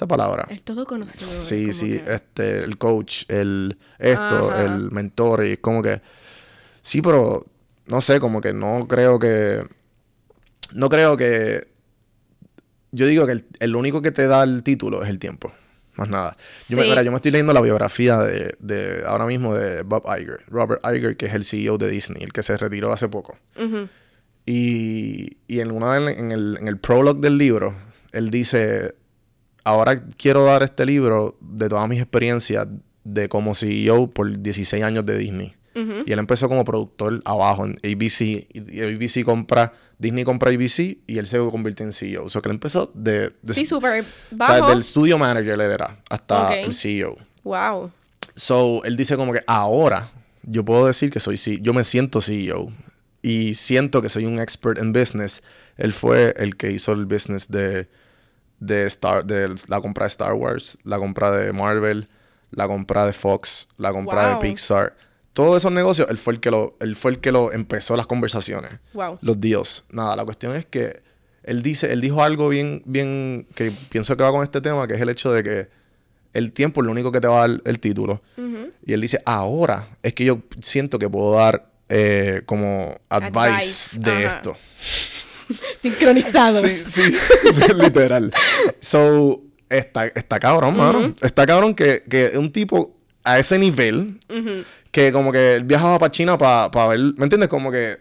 [0.00, 0.46] Esa palabra.
[0.48, 1.30] el todo conocido.
[1.30, 4.64] Sí, sí, que- este, el coach, el esto, Ajá.
[4.64, 6.00] el mentor, y es como que,
[6.80, 7.44] sí, pero
[7.84, 9.62] no sé, como que no creo que,
[10.72, 11.68] no creo que,
[12.92, 15.52] yo digo que el, el único que te da el título es el tiempo,
[15.96, 16.34] más nada.
[16.70, 20.04] Yo, me, mira, yo me estoy leyendo la biografía de, de, ahora mismo de Bob
[20.18, 23.36] Iger, Robert Iger, que es el CEO de Disney, el que se retiró hace poco.
[23.54, 23.86] Ujú.
[24.46, 27.74] Y, y en, una en, el, en el prologue del libro,
[28.12, 28.94] él dice,
[29.70, 32.66] ahora quiero dar este libro de todas mis experiencias
[33.04, 35.54] de como CEO por 16 años de Disney.
[36.04, 38.20] Y él empezó como productor abajo en ABC.
[38.52, 42.24] Y ABC compra, Disney compra ABC y él se convirtió en CEO.
[42.24, 43.32] O sea que él empezó de...
[43.40, 44.04] de Sí, súper o
[44.44, 44.68] sea, bajo.
[44.68, 47.16] del studio manager le era hasta el CEO.
[47.44, 47.90] Wow.
[48.34, 50.10] So, él dice como que ahora
[50.42, 51.60] yo puedo decir que soy CEO.
[51.62, 52.70] Yo me siento CEO.
[53.22, 55.42] Y siento que soy un expert en business.
[55.78, 57.88] Él fue el que hizo el business de,
[58.60, 62.08] de, Star, de la compra de Star Wars, la compra de Marvel,
[62.50, 64.40] la compra de Fox, la compra Wow.
[64.42, 64.94] de Pixar.
[65.32, 68.06] Todos esos negocios, él fue el que lo, él fue el que lo empezó las
[68.06, 68.72] conversaciones.
[68.92, 69.18] Wow.
[69.22, 69.84] Los deals.
[69.90, 71.02] Nada, la cuestión es que
[71.42, 74.94] él dice, él dijo algo bien, bien, que pienso que va con este tema, que
[74.94, 75.68] es el hecho de que
[76.32, 78.20] el tiempo es lo único que te va a dar el título.
[78.84, 83.98] Y él dice, ahora es que yo siento que puedo dar eh, como advice, Advice,
[84.00, 84.36] de ajá.
[84.36, 84.56] esto.
[85.80, 86.62] Sincronizados.
[86.62, 88.32] Sí, sí, literal.
[88.80, 91.14] So, está, está cabrón, mano.
[91.20, 94.18] Está cabrón que, que un tipo a ese nivel,
[94.90, 97.48] que como que él viajaba para China para ver, ¿me entiendes?
[97.48, 97.98] Como que eh,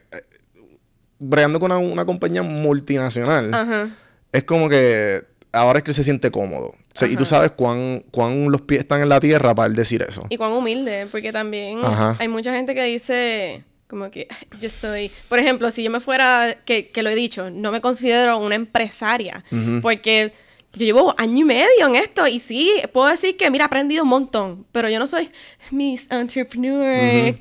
[1.20, 3.90] bregando con una, una compañía multinacional, Ajá.
[4.32, 6.68] es como que ahora es que se siente cómodo.
[6.68, 9.76] O sea, y tú sabes cuán, cuán los pies están en la tierra para él
[9.76, 10.24] decir eso.
[10.30, 12.18] Y cuán humilde, porque también Ajá.
[12.20, 14.28] hay mucha gente que dice como que
[14.62, 17.82] yo soy, por ejemplo, si yo me fuera, que, que lo he dicho, no me
[17.82, 19.44] considero una empresaria,
[19.82, 20.32] porque
[20.74, 24.04] yo llevo año y medio en esto y sí, puedo decir que, mira, he aprendido
[24.04, 25.32] un montón, pero yo no soy
[25.72, 27.36] Miss Entrepreneur.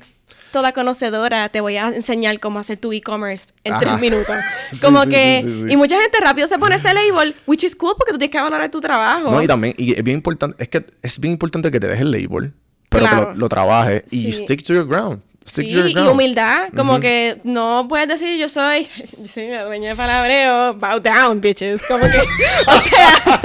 [0.51, 3.81] Toda conocedora, te voy a enseñar cómo hacer tu e-commerce en Ajá.
[3.81, 4.35] tres minutos.
[4.71, 7.75] Sí, Como sí, que, sí, y mucha gente rápido se pone ese label, which is
[7.75, 9.29] cool porque tú tienes que valorar tu trabajo.
[9.31, 12.01] No, y también, y es bien importante, es que es bien importante que te dejes
[12.01, 12.53] el label,
[12.89, 13.29] pero que Claro.
[13.33, 15.21] lo, lo trabajes y stick to your ground.
[15.49, 18.87] Stick Sí, to your y humildad, como que no puedes decir yo soy,
[19.27, 22.19] sí, la dueña de palabreo, bow down, bitches, como que,
[22.67, 23.41] o sea,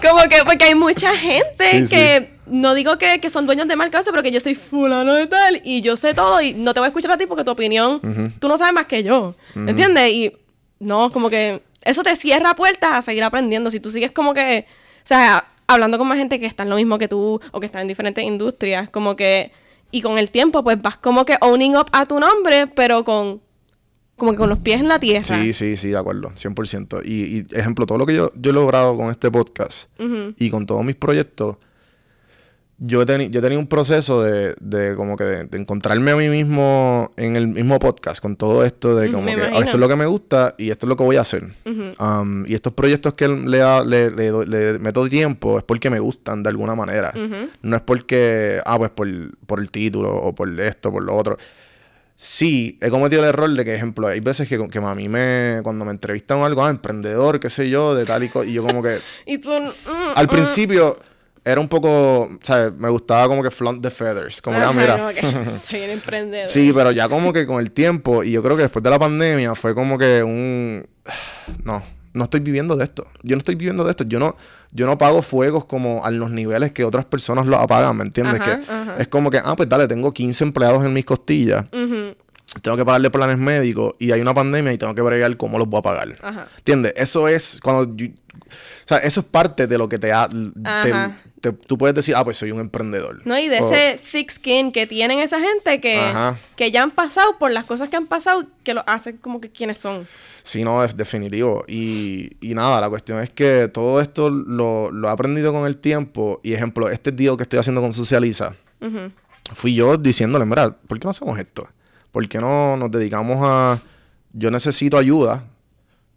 [0.10, 3.74] como que, porque hay mucha gente Sí, que, no digo que, que son dueños de
[3.74, 6.74] mal caso, pero que yo soy fulano de tal, y yo sé todo, y no
[6.74, 8.00] te voy a escuchar a ti porque tu opinión,
[8.38, 10.12] tú no sabes más que yo, ¿me entiendes?
[10.12, 10.32] Y
[10.78, 14.64] no, como que eso te cierra puertas a seguir aprendiendo, si tú sigues como que,
[15.04, 17.66] o sea, hablando con más gente que está en lo mismo que tú, o que
[17.66, 19.50] está en diferentes industrias, como que...
[19.90, 23.40] Y con el tiempo, pues vas como que owning up a tu nombre, pero con.
[24.16, 25.22] Como que con los pies en la tierra.
[25.22, 27.02] Sí, sí, sí, de acuerdo, 100%.
[27.04, 29.88] Y, y ejemplo, todo lo que yo, yo he logrado con este podcast
[30.36, 31.56] y con todos mis proyectos,
[32.80, 36.16] yo he, teni- yo tenido un proceso de, de como que de, de encontrarme a
[36.16, 39.58] mí mismo en el mismo podcast con todo esto de como me que "Ah, imagino.
[39.64, 41.42] esto es lo que me gusta y esto es lo que voy a hacer.
[41.98, 46.42] Um, y estos proyectos que le, le, le, le meto tiempo es porque me gustan
[46.44, 47.12] de alguna manera.
[47.62, 49.08] No es porque, ah, pues por,
[49.46, 51.36] por el título o por esto, por lo otro.
[52.20, 55.60] Sí, he cometido el error de que, ejemplo, hay veces que, que a mí me,
[55.62, 58.52] cuando me entrevistan o algo, ah, emprendedor, qué sé yo, de tal y co- y
[58.54, 59.50] yo como que, Y tú.
[59.50, 59.68] mm,
[60.16, 60.30] al mm.
[60.30, 60.98] principio
[61.44, 62.72] era un poco, ¿sabes?
[62.74, 64.96] Me gustaba como que flaunt the feathers, como que, ah, Ajá, mira.
[64.96, 66.46] como que soy un emprendedor.
[66.46, 68.98] Sí, pero ya como que con el tiempo, y yo creo que después de la
[68.98, 70.86] pandemia fue como que un...
[71.64, 71.82] No,
[72.14, 73.06] no estoy viviendo de esto.
[73.22, 74.04] Yo no estoy viviendo de esto.
[74.04, 74.36] Yo no,
[74.72, 78.40] yo no pago fuegos como a los niveles que otras personas lo apagan, ¿me entiendes?
[78.40, 78.96] Ajá, que ajá.
[78.98, 81.66] es como que, ah, pues dale, tengo 15 empleados en mis costillas.
[82.62, 85.68] Tengo que pagarle planes médicos y hay una pandemia y tengo que bregar cómo los
[85.68, 86.08] voy a pagar.
[86.22, 86.48] Ajá.
[86.58, 86.94] ¿Entiendes?
[86.96, 87.94] Eso es cuando...
[87.94, 90.92] yo- o sea, eso es parte de lo que te, ha, te-.
[91.40, 93.22] Te- Tú puedes decir, ah, pues soy un emprendedor.
[93.24, 96.38] No, y de O- ese thick skin que tienen esa gente que, Ajá.
[96.56, 99.50] que ya han pasado por las cosas que han pasado, que lo hacen como que
[99.50, 100.06] quienes son.
[100.42, 101.64] Sí, no, es definitivo.
[101.68, 105.76] Y, y nada, la cuestión es que todo esto lo, lo he aprendido con el
[105.76, 106.40] tiempo.
[106.42, 108.52] Y ejemplo, este deal que estoy haciendo con Socializa,
[109.54, 111.68] fui yo diciéndole, mira, ¿por qué no hacemos esto?
[112.12, 113.80] ¿Por qué no nos dedicamos a...
[114.32, 115.44] Yo necesito ayuda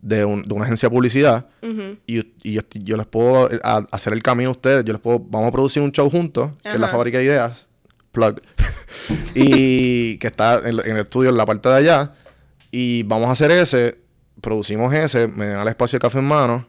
[0.02, 1.46] de, un- de una agencia de publicidad
[2.08, 4.84] y, y yo, yo les puedo a- hacer el camino a ustedes.
[4.84, 5.20] Yo les puedo...
[5.20, 6.88] Vamos a producir un show juntos, que es la.
[6.88, 7.68] Fábrica de Ideas.
[8.12, 8.42] Plug.
[9.36, 12.14] y que está en, en el estudio en la parte de allá.
[12.72, 13.98] Y vamos a hacer ese,
[14.42, 16.68] producimos ese, me dan el espacio de café en mano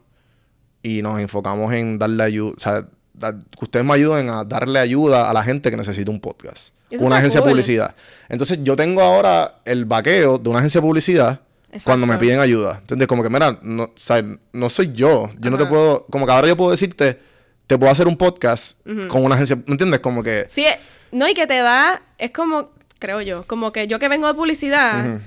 [0.81, 4.79] y nos enfocamos en darle ayuda, o sea, da- que ustedes me ayuden a darle
[4.79, 6.73] ayuda a la gente que necesita un podcast.
[6.99, 7.95] Una agencia de publicidad.
[8.29, 11.41] Entonces yo tengo ahora el vaqueo de una agencia de publicidad
[11.73, 11.85] Exacto.
[11.89, 12.77] cuando me piden ayuda.
[12.81, 13.07] ¿Entiendes?
[13.07, 15.29] Como que, mira, no, o sea, no soy yo.
[15.39, 17.19] Yo no te puedo, como que ahora yo puedo decirte,
[17.67, 19.99] te puedo hacer un podcast con una agencia, ¿me entiendes?
[19.99, 20.45] Como que...
[20.49, 20.77] Sí, eh,
[21.11, 22.69] no, y que te da, es como,
[22.99, 25.19] creo yo, como que yo que vengo de publicidad,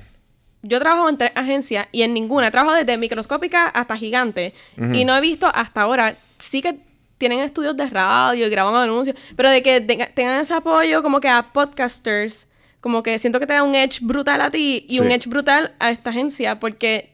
[0.62, 4.53] yo trabajo en tres agencias y en ninguna, trabajo desde microscópica hasta gigante.
[4.92, 6.76] Y no he visto hasta ahora, sí que
[7.18, 11.18] tienen estudios de radio y graban anuncios, pero de que tenga- tengan ese apoyo como
[11.20, 12.47] que a podcasters,
[12.81, 15.72] como que siento que te da un edge brutal a ti y un edge brutal
[15.79, 17.11] a esta agencia porque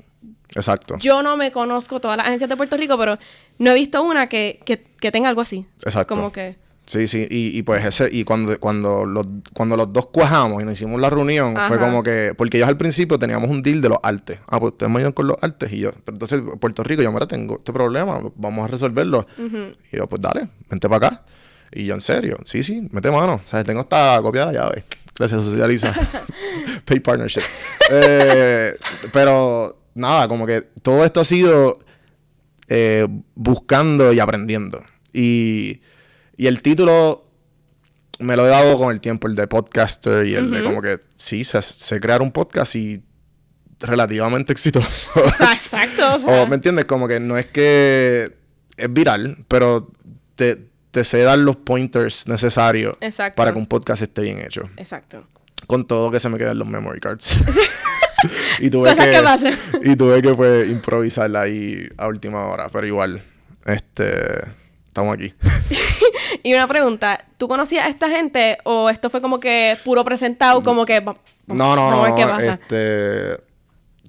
[0.55, 0.97] Exacto.
[0.99, 3.19] yo no me conozco todas las agencias de Puerto Rico, pero
[3.59, 5.67] no he visto una que, que, que tenga algo así.
[5.85, 6.15] Exacto.
[6.15, 6.57] Como que...
[6.85, 10.65] Sí, sí, y, y pues ese, y cuando, cuando, los, cuando los dos cuajamos y
[10.65, 13.89] nos hicimos la reunión, fue como que, porque ellos al principio teníamos un deal de
[13.89, 14.41] los artes.
[14.49, 17.13] Ah, pues ustedes me ayudan con los artes y yo, pero entonces Puerto Rico, yo,
[17.13, 19.27] mira, tengo este problema, vamos a resolverlo.
[19.93, 21.23] Y yo, pues dale, vente para acá.
[21.71, 23.35] Y yo, en serio, sí, sí, mete mano.
[23.35, 24.85] O sea, tengo esta copia de la llave.
[25.19, 25.95] Gracias, socializa.
[26.85, 27.43] Pay partnership.
[27.91, 28.75] Eh,
[29.13, 31.79] pero nada, como que todo esto ha sido
[32.69, 34.83] eh, buscando y aprendiendo.
[35.13, 35.81] Y,
[36.37, 37.27] y el título
[38.19, 41.01] me lo he dado con el tiempo, el de podcaster y el de como que
[41.15, 43.03] sí, sé, sé crear un podcast y
[43.81, 45.11] relativamente exitoso.
[45.25, 46.15] O sea, exacto.
[46.15, 46.85] O sea, o, ¿me entiendes?
[46.87, 48.37] Como que no es que
[48.77, 49.93] es viral, pero
[50.37, 53.37] te, te sé dar los pointers necesarios Exacto.
[53.37, 54.69] para que un podcast esté bien hecho.
[54.77, 55.25] Exacto.
[55.67, 57.31] Con todo que se me queden los memory cards.
[58.61, 62.87] y tuve Cosas que, que y tuve que pues improvisarla ahí a última hora, pero
[62.87, 63.23] igual
[63.65, 64.45] este
[64.87, 65.35] estamos aquí.
[66.43, 70.63] Y una pregunta, ¿tú conocías a esta gente o esto fue como que puro presentado,
[70.63, 71.01] como que...
[71.01, 71.15] No,
[71.47, 72.03] no, vamos a no.
[72.03, 72.53] ver qué pasa?
[72.61, 73.45] Este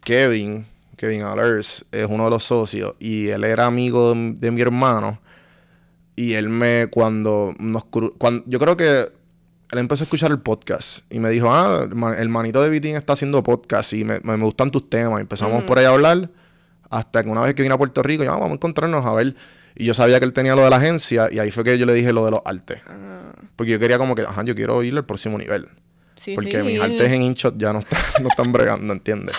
[0.04, 0.66] Kevin,
[0.98, 5.20] Kevin Allers es uno de los socios y él era amigo de, de mi hermano
[6.16, 9.12] y él me cuando nos cuando yo creo que
[9.72, 12.70] él empezó a escuchar el podcast y me dijo, ah, el ma- el manito de
[12.70, 15.20] Vitín está haciendo podcast y me, me- me gustan tus temas.
[15.20, 16.30] Y empezamos por ahí a hablar
[16.92, 19.36] hasta que una vez que vine a Puerto Rico, ya vamos a encontrarnos a ver.
[19.76, 21.88] Y yo sabía que él tenía lo de la agencia y ahí fue que yo
[21.88, 22.82] le dije lo de los artes.
[23.56, 25.68] Porque yo quería como que, ajá, yo quiero ir al próximo nivel.
[25.72, 25.80] Ah.
[26.18, 29.36] Sí, Porque sí, mis él- artes en InShot ya no, están, no están bregando, ¿entiendes?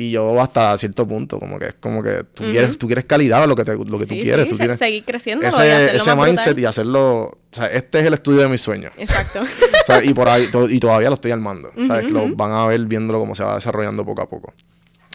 [0.00, 3.42] Y yo hasta cierto punto, como que es como que tú, quieres, tú quieres calidad
[3.42, 4.44] a lo que, te, lo que tú quieres.
[4.44, 6.62] sí, tú se- tienes seguir creciendo ese, y hacerlo ese más mindset brutal.
[6.62, 7.22] y hacerlo...
[7.24, 8.92] O sea, este es el estudio de mis sueños.
[8.96, 9.40] Exacto.
[9.82, 11.70] O sea, y por ahí, to- y todavía lo estoy armando.
[11.86, 12.06] ¿Sabes?
[12.06, 14.54] Que lo van a ver viéndolo cómo se va desarrollando poco a poco.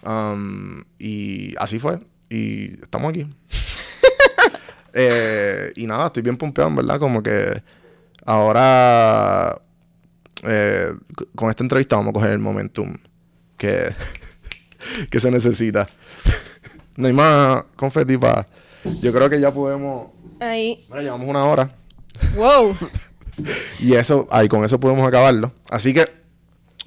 [0.06, 2.00] Um, y así fue.
[2.30, 3.26] Y estamos aquí.
[4.98, 7.00] Eh, y nada, estoy bien pompeado, en verdad.
[7.00, 7.62] Como que
[8.26, 9.62] ahora
[10.44, 10.94] eh,
[11.36, 12.96] con esta entrevista vamos a coger el momentum
[13.58, 13.94] que,
[15.10, 15.88] que se necesita.
[16.98, 18.48] no hay más confeti para.
[19.02, 20.12] Yo creo que ya podemos.
[20.40, 20.86] Ahí.
[20.90, 21.76] Mira, llevamos una hora.
[22.36, 22.76] Wow.
[23.80, 25.52] Y eso, ahí con eso podemos acabarlo.
[25.70, 26.06] Así que,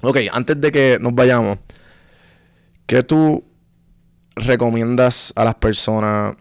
[0.01, 1.59] ok, antes de que nos vayamos,
[2.87, 3.43] ¿qué tú
[4.35, 6.35] recomiendas a las personas?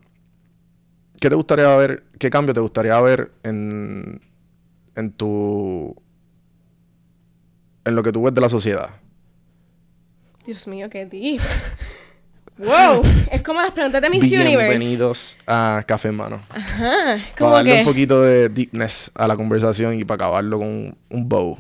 [1.21, 2.05] ¿Qué te gustaría ver?
[2.19, 4.23] ¿Qué cambio te gustaría ver en,
[4.95, 5.95] en tu.
[7.85, 8.89] en lo que tú ves de la sociedad?
[10.49, 11.43] Dios mío, qué deep.
[12.57, 13.03] Wow.
[13.31, 14.57] Es como las preguntas de Miss Universe.
[14.57, 16.41] Bienvenidos a Café en Mano.
[16.49, 17.19] Ajá.
[17.19, 20.97] Para Como darle que, un poquito de deepness a la conversación y para acabarlo con
[21.11, 21.59] un, bow.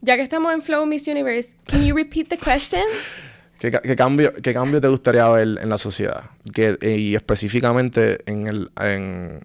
[0.00, 2.80] ya que estamos en Flow Miss Universe, can you repeat the question?
[3.58, 6.30] ¿Qué, ca- qué cambio, ¿Qué cambio te gustaría ver en la sociedad?
[6.54, 9.44] Que, y específicamente en, el, en,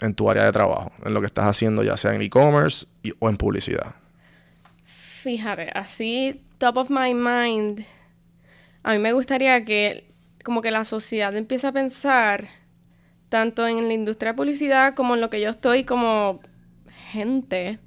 [0.00, 2.86] en tu área de trabajo, en lo que estás haciendo, ya sea en e-commerce
[3.18, 3.94] o en publicidad.
[5.24, 7.86] Fíjate, así, top of my mind,
[8.82, 10.12] a mí me gustaría que
[10.44, 12.46] como que la sociedad empiece a pensar
[13.30, 16.40] tanto en la industria de publicidad como en lo que yo estoy como
[17.10, 17.78] gente,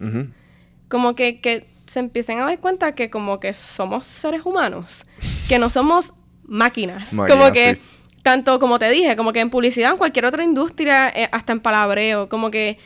[0.90, 5.06] como que, que se empiecen a dar cuenta que como que somos seres humanos,
[5.48, 7.14] que no somos máquinas.
[7.14, 7.82] Máquinas, como que, sí.
[8.24, 11.60] tanto como te dije, como que en publicidad, en cualquier otra industria, eh, hasta en
[11.60, 12.80] palabreo, como que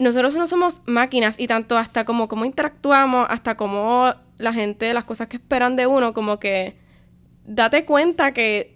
[0.00, 5.04] nosotros no somos máquinas y tanto hasta como cómo interactuamos, hasta como la gente, las
[5.04, 6.74] cosas que esperan de uno, como que
[7.44, 8.74] date cuenta que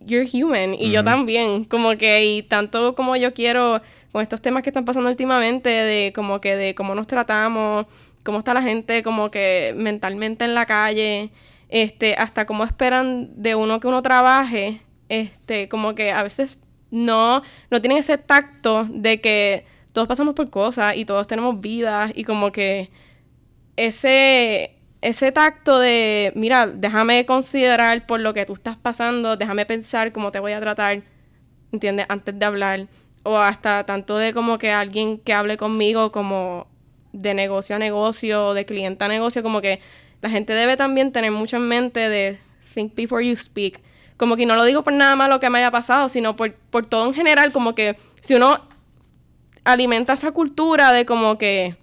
[0.00, 4.62] you're human y yo también, como que y tanto como yo quiero con estos temas
[4.62, 7.86] que están pasando últimamente de como que de cómo nos tratamos,
[8.22, 11.32] cómo está la gente como que mentalmente en la calle,
[11.68, 16.58] este, hasta cómo esperan de uno que uno trabaje, este, como que a veces
[16.90, 22.12] no no tienen ese tacto de que todos pasamos por cosas y todos tenemos vidas
[22.14, 22.90] y como que
[23.76, 30.12] ese, ese tacto de, mira, déjame considerar por lo que tú estás pasando, déjame pensar
[30.12, 31.02] cómo te voy a tratar,
[31.72, 32.06] ¿entiendes?
[32.08, 32.88] Antes de hablar.
[33.24, 36.66] O hasta tanto de como que alguien que hable conmigo como
[37.12, 39.80] de negocio a negocio, de cliente a negocio, como que
[40.22, 42.38] la gente debe también tener mucho en mente de
[42.74, 43.80] think before you speak.
[44.16, 46.86] Como que no lo digo por nada malo que me haya pasado, sino por, por
[46.86, 48.71] todo en general, como que si uno
[49.64, 51.76] alimenta esa cultura de como que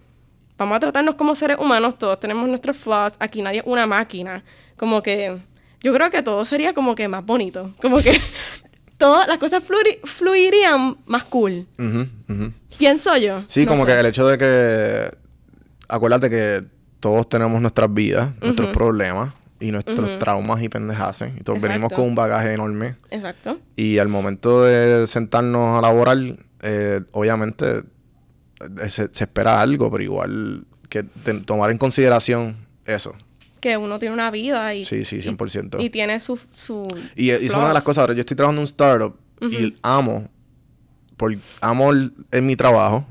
[0.58, 4.44] vamos a tratarnos como seres humanos, todos tenemos nuestros flaws, aquí nadie es una máquina.
[4.78, 5.38] Como que
[5.82, 7.74] yo creo que todo sería como que más bonito.
[7.82, 8.20] Como que
[8.98, 11.66] todas las cosas flui- fluirían más cool.
[11.78, 12.54] Ujú, ujú.
[12.78, 13.44] Pienso yo.
[13.48, 13.92] Sí, No como sé.
[13.94, 15.18] que el hecho de que.
[15.88, 16.64] Acuérdate que
[17.00, 20.20] todos tenemos nuestras vidas, nuestros problemas y nuestros Ujú.
[20.20, 21.32] traumas y pendejaces.
[21.38, 22.96] Y todos venimos con un bagaje enorme.
[23.10, 23.60] Exacto.
[23.76, 26.18] Y al momento de sentarnos a laborar,
[26.62, 33.14] eh, obviamente eh, se, se espera algo, pero igual que te- tomar en consideración eso.
[33.60, 34.86] Que uno tiene una vida y...
[34.86, 35.82] Sí, sí, y- 100%.
[35.84, 36.40] Y, tiene su...
[36.54, 36.84] su
[37.16, 39.76] Y, y es una de las cosas, ahora yo estoy trabajando en un startup y
[39.82, 40.30] amo,
[41.18, 43.06] por, amo el- en mi trabajo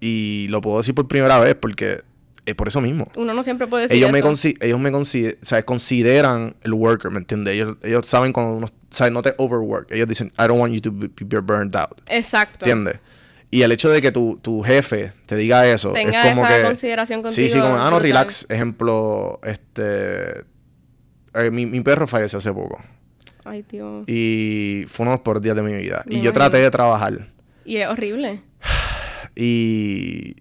[0.00, 2.00] y lo puedo decir por primera vez porque
[2.46, 3.08] es por eso mismo.
[3.16, 6.72] Uno no siempre puede decir Ellos me, consi- ellos me consi- o sea, consideran el
[6.74, 7.54] worker, ¿me entiendes?
[7.54, 9.90] Ellos, ellos saben cuando uno, o sea, no te overwork.
[9.92, 12.00] Ellos dicen, I don't want you to be, be burned out.
[12.06, 12.64] Exacto.
[12.64, 13.00] ¿Entiendes?
[13.50, 16.56] Y el hecho de que tu, tu jefe te diga eso Tenga es como esa
[16.56, 16.62] que...
[16.64, 18.46] consideración Sí, sí, contigo, como, ah, no, relax.
[18.48, 20.40] Ejemplo, este...
[21.34, 22.82] eh, mi, mi perro falleció hace poco.
[23.44, 24.02] Ay, tío.
[24.08, 26.02] Y fue uno de los peores días de mi vida.
[26.06, 27.28] Me y yo traté de trabajar.
[27.64, 28.42] Y es horrible.
[29.38, 30.34] Y,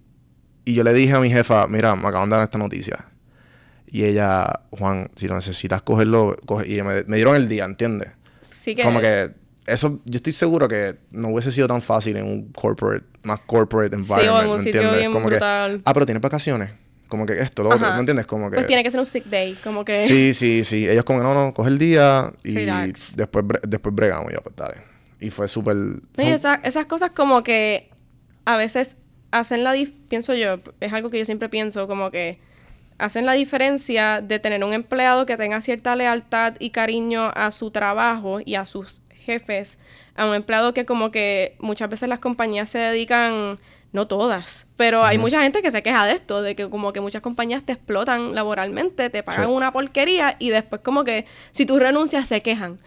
[0.65, 3.05] y yo le dije a mi jefa, mira, me acaban de dar esta noticia.
[3.87, 6.67] Y ella, Juan, si lo necesitas cogerlo, coge.
[6.69, 8.09] Y me, me dieron el día, ¿entiendes?
[8.51, 8.81] Sí que...
[8.83, 9.31] Como que
[9.67, 13.95] eso, yo estoy seguro que no hubiese sido tan fácil en un corporate, más corporate
[13.95, 14.99] environment, en un ¿me sitio entiendes?
[14.99, 15.75] bien Como brutal.
[15.77, 16.71] que, ah, pero tienes vacaciones.
[17.07, 17.93] Como que esto, lo otro.
[17.93, 18.25] ¿me entiendes?
[18.25, 18.55] Como que...
[18.55, 19.57] Pues tiene que ser un sick day.
[19.63, 20.01] Como que...
[20.01, 20.89] Sí, sí, sí.
[20.89, 23.15] Ellos como no, no, coge el día y Relax.
[23.15, 24.31] después, bre- después bregamos.
[24.31, 24.75] Y yo, pues dale.
[25.19, 25.77] Y fue súper...
[26.17, 27.89] Sí, son- esa- esas cosas como que
[28.45, 28.97] a veces
[29.35, 29.75] hacen la
[30.07, 32.39] pienso yo, es algo que yo siempre pienso, como que
[32.97, 37.69] hacen la diferencia de tener un empleado que tenga cierta lealtad y cariño a su
[37.69, 39.77] trabajo y a sus jefes,
[40.15, 43.59] a un empleado que como que muchas veces las compañías se dedican,
[43.95, 47.01] no todas, pero hay mucha gente que se queja de esto, de que como que
[47.01, 49.51] muchas compañías te explotan laboralmente, te pagan Sí.
[49.51, 52.77] una porquería y después como que si tú renuncias se quejan.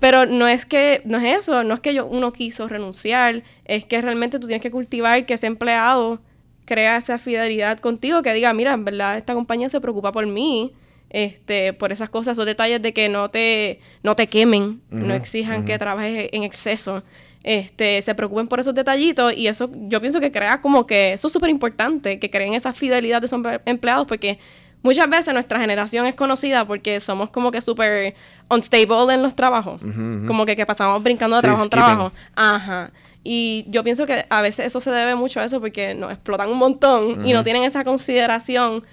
[0.00, 3.84] Pero no es que, no es eso, no es que yo, uno quiso renunciar, es
[3.86, 6.20] que realmente tú tienes que cultivar que ese empleado
[6.66, 10.72] crea esa fidelidad contigo, que diga, mira, en verdad esta compañía se preocupa por mí,
[11.10, 15.64] este, por esas cosas, esos detalles de que no te, no te quemen, no exijan
[15.64, 17.04] que trabajes en exceso.
[17.48, 21.28] Este, se preocupen por esos detallitos y eso yo pienso que crea como que eso
[21.28, 24.40] es súper importante, que creen esa fidelidad de esos emple- empleados porque
[24.82, 28.16] muchas veces nuestra generación es conocida porque somos como que súper
[28.50, 29.80] unstable en los trabajos,
[30.26, 32.12] como que, que pasamos brincando de Sí, trabajo en trabajo.
[32.34, 32.90] Ajá.
[33.22, 36.48] Y yo pienso que a veces eso se debe mucho a eso porque nos explotan
[36.48, 38.84] un montón y no tienen esa consideración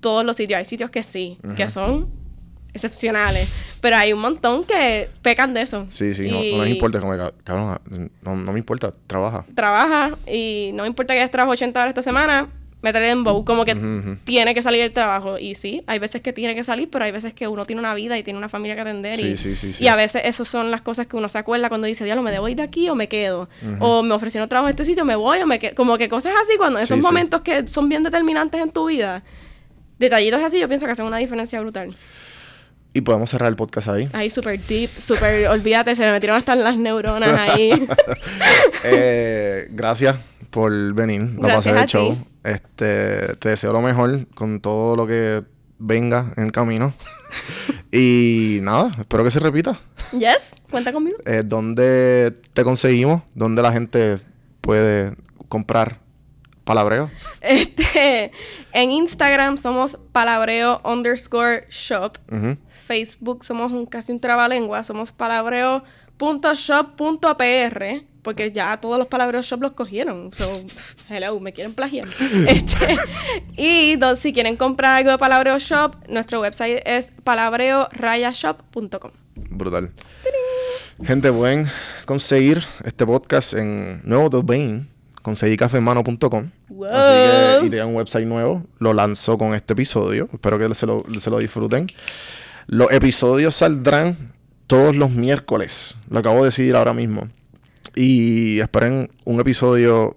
[0.00, 0.58] todos los sitios.
[0.58, 2.08] Hay sitios que sí, que son
[2.74, 3.48] excepcionales,
[3.80, 5.86] pero hay un montón que pecan de eso.
[5.88, 7.00] Sí, sí, no, Y no les importa.
[7.00, 7.78] Como cabrón,
[8.22, 9.44] no, no me importa, trabaja.
[9.54, 12.48] Trabaja y no me importa que hayas trabajado 80 horas esta semana,
[12.82, 13.74] métele en bow, como que
[14.24, 15.38] tiene que salir el trabajo.
[15.38, 17.94] Y sí, hay veces que tiene que salir, pero hay veces que uno tiene una
[17.94, 19.16] vida y tiene una familia que atender.
[19.16, 19.84] Sí, y, sí, sí, sí.
[19.84, 22.30] y a veces esas son las cosas que uno se acuerda cuando dice, diablo, me
[22.30, 23.48] debo ir de aquí o me quedo.
[23.78, 25.74] O me ofrecieron trabajo en este sitio, me voy o me quedo.
[25.74, 29.22] Como que cosas así, cuando esos momentos que son bien determinantes en tu vida.
[29.98, 31.94] Detallitos así, yo pienso que hacen una diferencia brutal.
[32.94, 34.08] Y podemos cerrar el podcast ahí.
[34.12, 37.72] Ahí súper deep, súper, olvídate, se me metieron hasta las neuronas ahí.
[38.84, 40.16] Eh, gracias
[40.50, 41.20] por venir.
[41.20, 41.92] Lo Gracias pasé ti.
[41.92, 42.18] show.
[42.42, 45.44] Este, te deseo lo mejor con todo lo que
[45.78, 46.92] venga en el camino.
[47.92, 49.78] y nada, espero que se repita.
[50.12, 51.18] yes, cuenta conmigo.
[51.24, 53.22] Eh, ¿Dónde te conseguimos?
[53.34, 54.18] ¿Dónde la gente
[54.60, 55.14] puede
[55.48, 56.01] comprar
[56.64, 57.10] palabreo?
[57.40, 58.32] Este,
[58.72, 62.18] en Instagram somos palabreo underscore shop.
[62.86, 64.84] Facebook somos un, casi un trabalengua.
[64.84, 68.12] Somos palabreo.shop.pr.
[68.22, 70.32] Porque ya todos los palabreos shop los cogieron.
[70.32, 70.62] So,
[71.08, 72.06] hello, me quieren plagiar.
[72.46, 72.96] este,
[73.56, 79.10] y si quieren comprar algo de palabreo shop, nuestro website es palabreorayashop.com.
[79.34, 79.90] Brutal.
[81.02, 81.66] Gente, pueden
[82.04, 84.88] conseguir este podcast en Nuevo Domain,
[85.22, 86.50] conseguicafemano.com.
[86.68, 86.86] Wow.
[86.86, 88.64] Así que, y un website nuevo.
[88.78, 90.28] Lo lanzó con este episodio.
[90.32, 91.86] Espero que se lo, se lo disfruten.
[92.66, 94.32] Los episodios saldrán
[94.66, 95.96] todos los miércoles.
[96.10, 97.28] Lo acabo de decidir ahora mismo.
[97.94, 100.16] Y esperen un episodio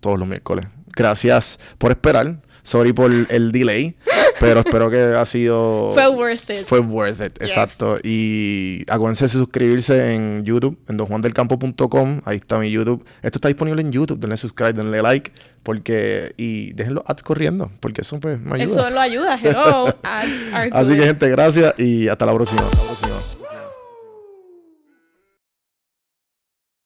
[0.00, 0.66] todos los miércoles.
[0.94, 2.40] Gracias por esperar.
[2.62, 3.96] Sorry por el delay.
[4.40, 5.92] Pero espero que ha sido...
[5.94, 6.64] Fue worth it.
[6.64, 7.98] Fue worth it, exacto.
[8.02, 12.22] Y acuérdense de suscribirse en YouTube, en donjuandelcampo.com.
[12.24, 13.04] Ahí está mi YouTube.
[13.22, 14.18] Esto está disponible en YouTube.
[14.18, 15.30] Denle subscribe, denle like.
[15.62, 16.32] Porque...
[16.38, 17.70] Y dejen los ads corriendo.
[17.80, 18.80] Porque eso pues me ayuda.
[18.80, 19.38] Eso lo ayuda.
[19.40, 19.94] Hello.
[20.02, 21.78] Ads are Así que gente, gracias.
[21.78, 22.62] Y hasta la próxima.
[22.62, 23.39] Hasta la próxima.